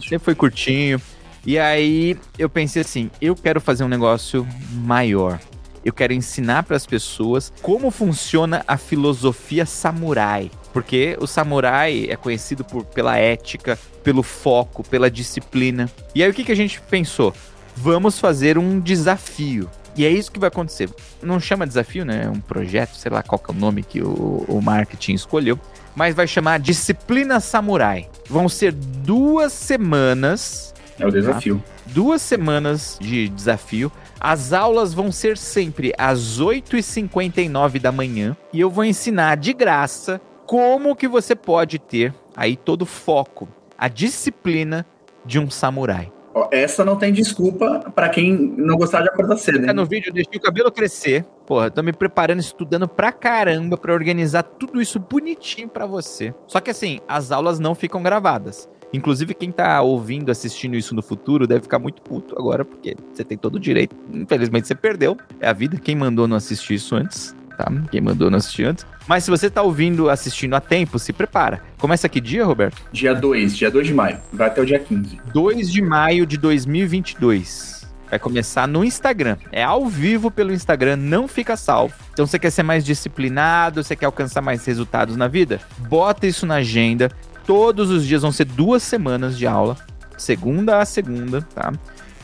Sempre 0.00 0.18
foi 0.18 0.34
curtinho. 0.34 1.00
E 1.46 1.58
aí 1.58 2.16
eu 2.38 2.48
pensei 2.48 2.82
assim: 2.82 3.10
eu 3.20 3.34
quero 3.34 3.60
fazer 3.60 3.84
um 3.84 3.88
negócio 3.88 4.46
maior. 4.70 5.40
Eu 5.84 5.92
quero 5.92 6.12
ensinar 6.12 6.62
para 6.62 6.76
as 6.76 6.86
pessoas 6.86 7.52
como 7.60 7.90
funciona 7.90 8.62
a 8.68 8.76
filosofia 8.76 9.66
samurai. 9.66 10.50
Porque 10.72 11.16
o 11.20 11.26
samurai 11.26 12.06
é 12.08 12.16
conhecido 12.16 12.64
por, 12.64 12.84
pela 12.84 13.16
ética, 13.16 13.78
pelo 14.04 14.22
foco, 14.22 14.84
pela 14.84 15.10
disciplina. 15.10 15.90
E 16.14 16.22
aí 16.22 16.30
o 16.30 16.34
que, 16.34 16.44
que 16.44 16.52
a 16.52 16.56
gente 16.56 16.80
pensou? 16.82 17.34
Vamos 17.74 18.18
fazer 18.18 18.56
um 18.56 18.78
desafio. 18.78 19.68
E 19.96 20.04
é 20.06 20.10
isso 20.10 20.32
que 20.32 20.38
vai 20.38 20.48
acontecer. 20.48 20.88
Não 21.22 21.38
chama 21.38 21.66
desafio, 21.66 22.04
né? 22.04 22.24
É 22.24 22.28
um 22.28 22.40
projeto, 22.40 22.96
sei 22.96 23.10
lá 23.10 23.22
qual 23.22 23.38
que 23.38 23.50
é 23.50 23.54
o 23.54 23.58
nome 23.58 23.82
que 23.82 24.02
o, 24.02 24.44
o 24.48 24.60
marketing 24.62 25.14
escolheu. 25.14 25.58
Mas 25.94 26.14
vai 26.14 26.26
chamar 26.26 26.58
Disciplina 26.58 27.40
Samurai. 27.40 28.08
Vão 28.28 28.48
ser 28.48 28.72
duas 28.72 29.52
semanas. 29.52 30.74
É 30.98 31.06
o 31.06 31.10
desafio. 31.10 31.58
Tá? 31.58 31.72
Duas 31.86 32.22
semanas 32.22 32.98
de 33.00 33.28
desafio. 33.28 33.92
As 34.18 34.52
aulas 34.52 34.94
vão 34.94 35.12
ser 35.12 35.36
sempre 35.36 35.92
às 35.98 36.40
8h59 36.40 37.78
da 37.78 37.92
manhã. 37.92 38.36
E 38.52 38.60
eu 38.60 38.70
vou 38.70 38.84
ensinar 38.84 39.36
de 39.36 39.52
graça 39.52 40.20
como 40.46 40.96
que 40.96 41.08
você 41.08 41.34
pode 41.34 41.78
ter 41.78 42.14
aí 42.36 42.56
todo 42.56 42.82
o 42.82 42.86
foco, 42.86 43.48
a 43.76 43.88
disciplina 43.88 44.86
de 45.24 45.38
um 45.38 45.50
samurai. 45.50 46.10
Ó, 46.34 46.48
essa 46.50 46.84
não 46.84 46.96
tem 46.96 47.12
desculpa 47.12 47.90
pra 47.94 48.08
quem 48.08 48.32
não 48.56 48.76
gostar 48.76 49.02
de 49.02 49.08
acordar 49.08 49.36
cedo. 49.36 49.60
Tá 49.64 49.68
Hein? 49.70 49.74
no 49.74 49.84
vídeo, 49.84 50.08
eu 50.10 50.14
deixei 50.14 50.36
o 50.38 50.40
cabelo 50.40 50.72
crescer. 50.72 51.24
Porra, 51.46 51.70
tô 51.70 51.82
me 51.82 51.92
preparando, 51.92 52.40
estudando 52.40 52.88
pra 52.88 53.12
caramba 53.12 53.76
pra 53.76 53.92
organizar 53.92 54.42
tudo 54.42 54.80
isso 54.80 54.98
bonitinho 54.98 55.68
pra 55.68 55.84
você. 55.84 56.34
Só 56.46 56.60
que 56.60 56.70
assim, 56.70 57.00
as 57.06 57.30
aulas 57.32 57.58
não 57.58 57.74
ficam 57.74 58.02
gravadas. 58.02 58.68
Inclusive, 58.94 59.32
quem 59.34 59.50
tá 59.50 59.80
ouvindo, 59.80 60.30
assistindo 60.30 60.76
isso 60.76 60.94
no 60.94 61.02
futuro, 61.02 61.46
deve 61.46 61.62
ficar 61.62 61.78
muito 61.78 62.02
puto 62.02 62.34
agora, 62.38 62.62
porque 62.64 62.94
você 63.12 63.24
tem 63.24 63.38
todo 63.38 63.56
o 63.56 63.60
direito. 63.60 63.96
Infelizmente, 64.12 64.68
você 64.68 64.74
perdeu. 64.74 65.16
É 65.40 65.48
a 65.48 65.52
vida. 65.52 65.78
Quem 65.78 65.96
mandou 65.96 66.28
não 66.28 66.36
assistir 66.36 66.74
isso 66.74 66.94
antes, 66.94 67.34
tá? 67.56 67.66
Quem 67.90 68.00
mandou 68.02 68.30
não 68.30 68.36
assistir 68.38 68.64
antes. 68.64 68.86
Mas 69.06 69.24
se 69.24 69.30
você 69.30 69.50
tá 69.50 69.62
ouvindo, 69.62 70.08
assistindo 70.08 70.54
a 70.54 70.60
tempo, 70.60 70.98
se 70.98 71.12
prepara. 71.12 71.62
Começa 71.78 72.08
que 72.08 72.20
dia, 72.20 72.44
Roberto? 72.44 72.80
Dia 72.92 73.14
2, 73.14 73.56
dia 73.56 73.70
2 73.70 73.86
de 73.86 73.94
maio. 73.94 74.18
Vai 74.32 74.46
até 74.46 74.60
o 74.60 74.66
dia 74.66 74.78
15. 74.78 75.20
2 75.32 75.70
de 75.70 75.82
maio 75.82 76.24
de 76.24 76.36
2022. 76.36 77.82
Vai 78.08 78.18
começar 78.18 78.68
no 78.68 78.84
Instagram. 78.84 79.38
É 79.50 79.62
ao 79.64 79.86
vivo 79.86 80.30
pelo 80.30 80.52
Instagram, 80.52 80.96
não 80.96 81.26
fica 81.26 81.56
salvo. 81.56 81.94
Então 82.12 82.26
você 82.26 82.38
quer 82.38 82.50
ser 82.50 82.62
mais 82.62 82.84
disciplinado, 82.84 83.82
você 83.82 83.96
quer 83.96 84.06
alcançar 84.06 84.42
mais 84.42 84.64
resultados 84.66 85.16
na 85.16 85.28
vida? 85.28 85.60
Bota 85.78 86.26
isso 86.26 86.44
na 86.44 86.56
agenda. 86.56 87.10
Todos 87.46 87.90
os 87.90 88.06
dias 88.06 88.22
vão 88.22 88.30
ser 88.30 88.44
duas 88.44 88.82
semanas 88.82 89.36
de 89.36 89.46
aula, 89.46 89.76
segunda 90.16 90.78
a 90.78 90.84
segunda, 90.84 91.42
tá? 91.54 91.72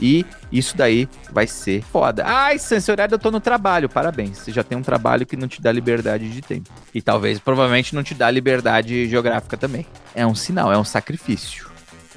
E 0.00 0.24
isso 0.50 0.76
daí 0.76 1.08
vai 1.30 1.46
ser 1.46 1.82
foda. 1.82 2.24
Ai, 2.26 2.58
Sam, 2.58 2.78
horário 2.90 3.14
eu 3.14 3.18
tô 3.18 3.30
no 3.30 3.40
trabalho. 3.40 3.88
Parabéns. 3.88 4.38
Você 4.38 4.52
já 4.52 4.62
tem 4.62 4.76
um 4.76 4.82
trabalho 4.82 5.26
que 5.26 5.36
não 5.36 5.48
te 5.48 5.60
dá 5.60 5.72
liberdade 5.72 6.28
de 6.30 6.40
tempo. 6.40 6.70
E 6.94 7.02
talvez, 7.02 7.38
provavelmente, 7.38 7.94
não 7.94 8.02
te 8.02 8.14
dá 8.14 8.30
liberdade 8.30 9.08
geográfica 9.08 9.56
também. 9.56 9.86
É 10.14 10.26
um 10.26 10.34
sinal, 10.34 10.72
é 10.72 10.78
um 10.78 10.84
sacrifício. 10.84 11.68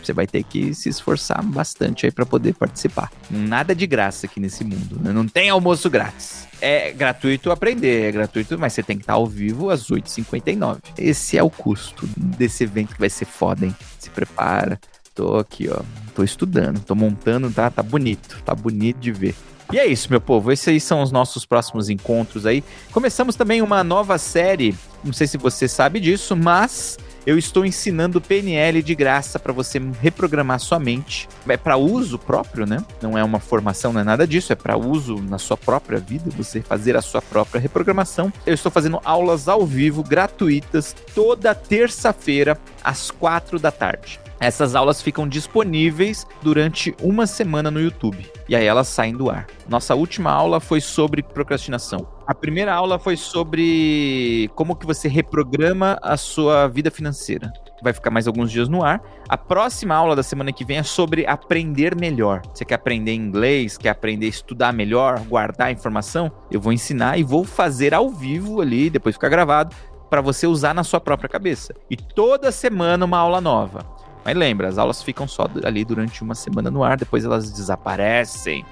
Você 0.04 0.13
vai 0.13 0.26
ter 0.26 0.44
que 0.44 0.74
se 0.74 0.89
esforçar 0.89 1.44
bastante 1.44 2.06
aí 2.06 2.12
para 2.12 2.26
poder 2.26 2.56
participar. 2.56 3.12
Nada 3.30 3.76
de 3.76 3.86
graça 3.86 4.26
aqui 4.26 4.39
nesse 4.39 4.63
mundo. 4.63 5.00
né? 5.00 5.12
Não 5.12 5.28
tem 5.28 5.50
almoço 5.50 5.89
grátis. 5.89 6.48
É 6.60 6.91
gratuito 6.91 7.52
aprender, 7.52 8.10
é 8.10 8.12
gratuito, 8.12 8.58
mas 8.58 8.74
você 8.74 8.84
tem 8.84 8.98
que 8.98 9.04
estar 9.04 9.13
ao 9.13 9.28
vivo 9.28 9.70
às 9.70 9.89
8h59. 9.89 10.80
Esse 10.98 11.38
é 11.38 11.44
o 11.44 11.50
custo 11.50 12.08
desse 12.17 12.63
evento 12.63 12.94
que 12.94 13.00
vai 13.00 13.10
ser 13.10 13.26
foda, 13.26 13.65
hein? 13.65 13.76
Se 14.00 14.10
prepara. 14.10 14.80
Tô 15.13 15.38
aqui, 15.38 15.69
ó. 15.69 15.82
Tô 16.15 16.24
estudando, 16.24 16.80
tô 16.82 16.95
montando, 16.95 17.52
tá? 17.52 17.69
Tá 17.69 17.84
bonito, 17.84 18.41
tá 18.43 18.56
bonito 18.56 19.00
de 19.00 19.12
ver. 19.12 19.36
E 19.71 19.80
é 19.80 19.86
isso, 19.86 20.10
meu 20.10 20.19
povo. 20.19 20.52
Esses 20.52 20.67
aí 20.67 20.80
são 20.80 21.02
os 21.02 21.12
nossos 21.12 21.45
próximos 21.45 21.89
encontros 21.89 22.45
aí. 22.45 22.63
Começamos 22.91 23.36
também 23.36 23.62
uma 23.62 23.84
nova 23.84 24.17
série. 24.17 24.76
Não 25.04 25.13
sei 25.13 25.28
se 25.28 25.38
você 25.38 25.67
sabe 25.67 26.00
disso, 26.00 26.36
mas 26.36 26.97
eu 27.26 27.38
estou 27.38 27.65
ensinando 27.65 28.19
PNL 28.19 28.82
de 28.82 28.95
graça 28.95 29.39
para 29.39 29.54
você 29.54 29.82
reprogramar 30.02 30.60
sua 30.60 30.80
mente. 30.80 31.30
É 31.47 31.56
para 31.56 31.78
uso 31.78 32.19
próprio, 32.19 32.65
né? 32.65 32.84
Não 33.02 33.17
é 33.17 33.24
uma 33.24 33.39
formação, 33.39 33.93
não 33.93 34.02
é 34.02 34.04
nada 34.04 34.28
disso, 34.28 34.52
é 34.52 34.56
para 34.56 34.78
uso 34.78 35.21
na 35.21 35.38
sua 35.38 35.56
própria 35.56 36.00
vida, 36.00 36.30
você 36.36 36.62
fazer 36.62 36.97
a 36.97 37.02
sua 37.02 37.21
própria 37.21 37.62
reprogramação. 37.62 38.32
Eu 38.45 38.54
estou 38.54 38.71
fazendo 38.71 39.00
aulas 39.06 39.47
ao 39.47 39.65
vivo 39.65 40.04
gratuitas 40.04 40.95
toda 41.15 41.56
terça-feira 41.56 42.60
às 42.84 43.12
quatro 43.12 43.58
da 43.58 43.71
tarde. 43.71 44.19
Essas 44.42 44.74
aulas 44.74 45.04
ficam 45.04 45.28
disponíveis 45.28 46.26
durante 46.42 46.96
uma 47.00 47.28
semana 47.28 47.70
no 47.70 47.80
YouTube. 47.80 48.26
E 48.50 48.56
aí 48.56 48.66
elas 48.66 48.88
saem 48.88 49.14
do 49.14 49.30
ar. 49.30 49.46
Nossa 49.70 49.94
última 49.94 50.32
aula 50.32 50.60
foi 50.60 50.82
sobre 50.82 51.22
procrastinação. 51.22 52.08
A 52.26 52.34
primeira 52.34 52.74
aula 52.74 52.98
foi 52.98 53.16
sobre 53.16 54.50
como 54.56 54.76
que 54.76 54.88
você 54.88 55.08
reprograma 55.08 56.00
a 56.02 56.18
sua 56.18 56.68
vida 56.68 56.90
financeira. 56.90 57.54
Vai 57.84 57.94
ficar 57.94 58.10
mais 58.10 58.26
alguns 58.26 58.52
dias 58.52 58.68
no 58.68 58.84
ar. 58.84 59.00
A 59.30 59.38
próxima 59.38 59.94
aula 59.94 60.16
da 60.16 60.24
semana 60.24 60.52
que 60.52 60.66
vem 60.66 60.80
é 60.80 60.84
sobre 60.84 61.24
aprender 61.28 61.96
melhor. 61.96 62.42
Você 62.52 62.66
quer 62.66 62.76
aprender 62.76 63.14
inglês, 63.14 63.78
quer 63.78 63.90
aprender 63.90 64.26
a 64.26 64.30
estudar 64.30 64.74
melhor, 64.74 65.20
guardar 65.20 65.72
informação? 65.72 66.32
Eu 66.50 66.60
vou 66.60 66.74
ensinar 66.74 67.16
e 67.20 67.22
vou 67.22 67.44
fazer 67.44 67.94
ao 67.94 68.10
vivo 68.10 68.60
ali, 68.60 68.90
depois 68.90 69.14
ficar 69.14 69.30
gravado, 69.30 69.76
para 70.10 70.20
você 70.20 70.48
usar 70.48 70.74
na 70.74 70.84
sua 70.84 71.00
própria 71.00 71.30
cabeça. 71.30 71.76
E 71.92 71.96
toda 71.96 72.52
semana 72.52 73.06
uma 73.06 73.20
aula 73.20 73.40
nova. 73.40 74.01
Mas 74.24 74.36
lembra, 74.36 74.68
as 74.68 74.78
aulas 74.78 75.02
ficam 75.02 75.28
só 75.28 75.48
ali 75.64 75.84
durante 75.84 76.22
uma 76.22 76.36
semana 76.36 76.70
no 76.70 76.84
ar, 76.84 76.98
depois 76.98 77.26
elas 77.26 77.52
desaparecem 77.52 78.66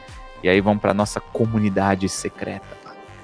e 0.43 0.49
aí 0.49 0.61
vão 0.61 0.77
para 0.77 0.93
nossa 0.93 1.19
comunidade 1.19 2.07
secreta. 2.07 2.79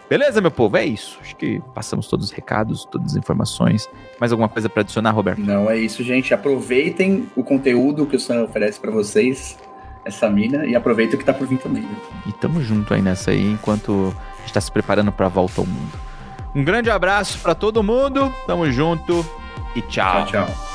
Beleza, 0.09 0.39
meu 0.39 0.51
povo? 0.51 0.77
É 0.77 0.85
isso. 0.85 1.17
Acho 1.21 1.35
que 1.35 1.59
passamos 1.73 2.07
todos 2.07 2.27
os 2.27 2.31
recados, 2.31 2.85
todas 2.85 3.11
as 3.11 3.15
informações. 3.15 3.89
Mais 4.19 4.31
alguma 4.31 4.47
coisa 4.47 4.69
para 4.69 4.81
adicionar, 4.81 5.11
Roberto? 5.11 5.39
Não, 5.39 5.69
é 5.69 5.77
isso, 5.77 6.03
gente. 6.03 6.33
Aproveitem 6.33 7.27
o 7.35 7.43
conteúdo 7.43 8.05
que 8.05 8.15
o 8.15 8.19
Sam 8.19 8.43
oferece 8.43 8.79
para 8.79 8.91
vocês, 8.91 9.57
essa 10.05 10.29
mina, 10.29 10.65
e 10.65 10.75
aproveitem 10.75 11.15
o 11.15 11.17
que 11.17 11.25
tá 11.25 11.33
por 11.33 11.47
vir 11.47 11.57
também. 11.57 11.81
Viu? 11.81 11.97
E 12.27 12.33
tamo 12.33 12.61
junto 12.61 12.93
aí 12.93 13.01
nessa 13.01 13.31
aí, 13.31 13.51
enquanto 13.51 14.15
a 14.37 14.41
gente 14.41 14.53
tá 14.53 14.61
se 14.61 14.71
preparando 14.71 15.11
pra 15.11 15.27
volta 15.27 15.61
ao 15.61 15.65
mundo. 15.65 15.97
Um 16.53 16.63
grande 16.63 16.89
abraço 16.89 17.39
para 17.39 17.55
todo 17.55 17.81
mundo, 17.81 18.31
tamo 18.45 18.71
junto 18.71 19.25
e 19.75 19.81
tchau. 19.81 20.25
Tchau, 20.25 20.45
tchau. 20.45 20.74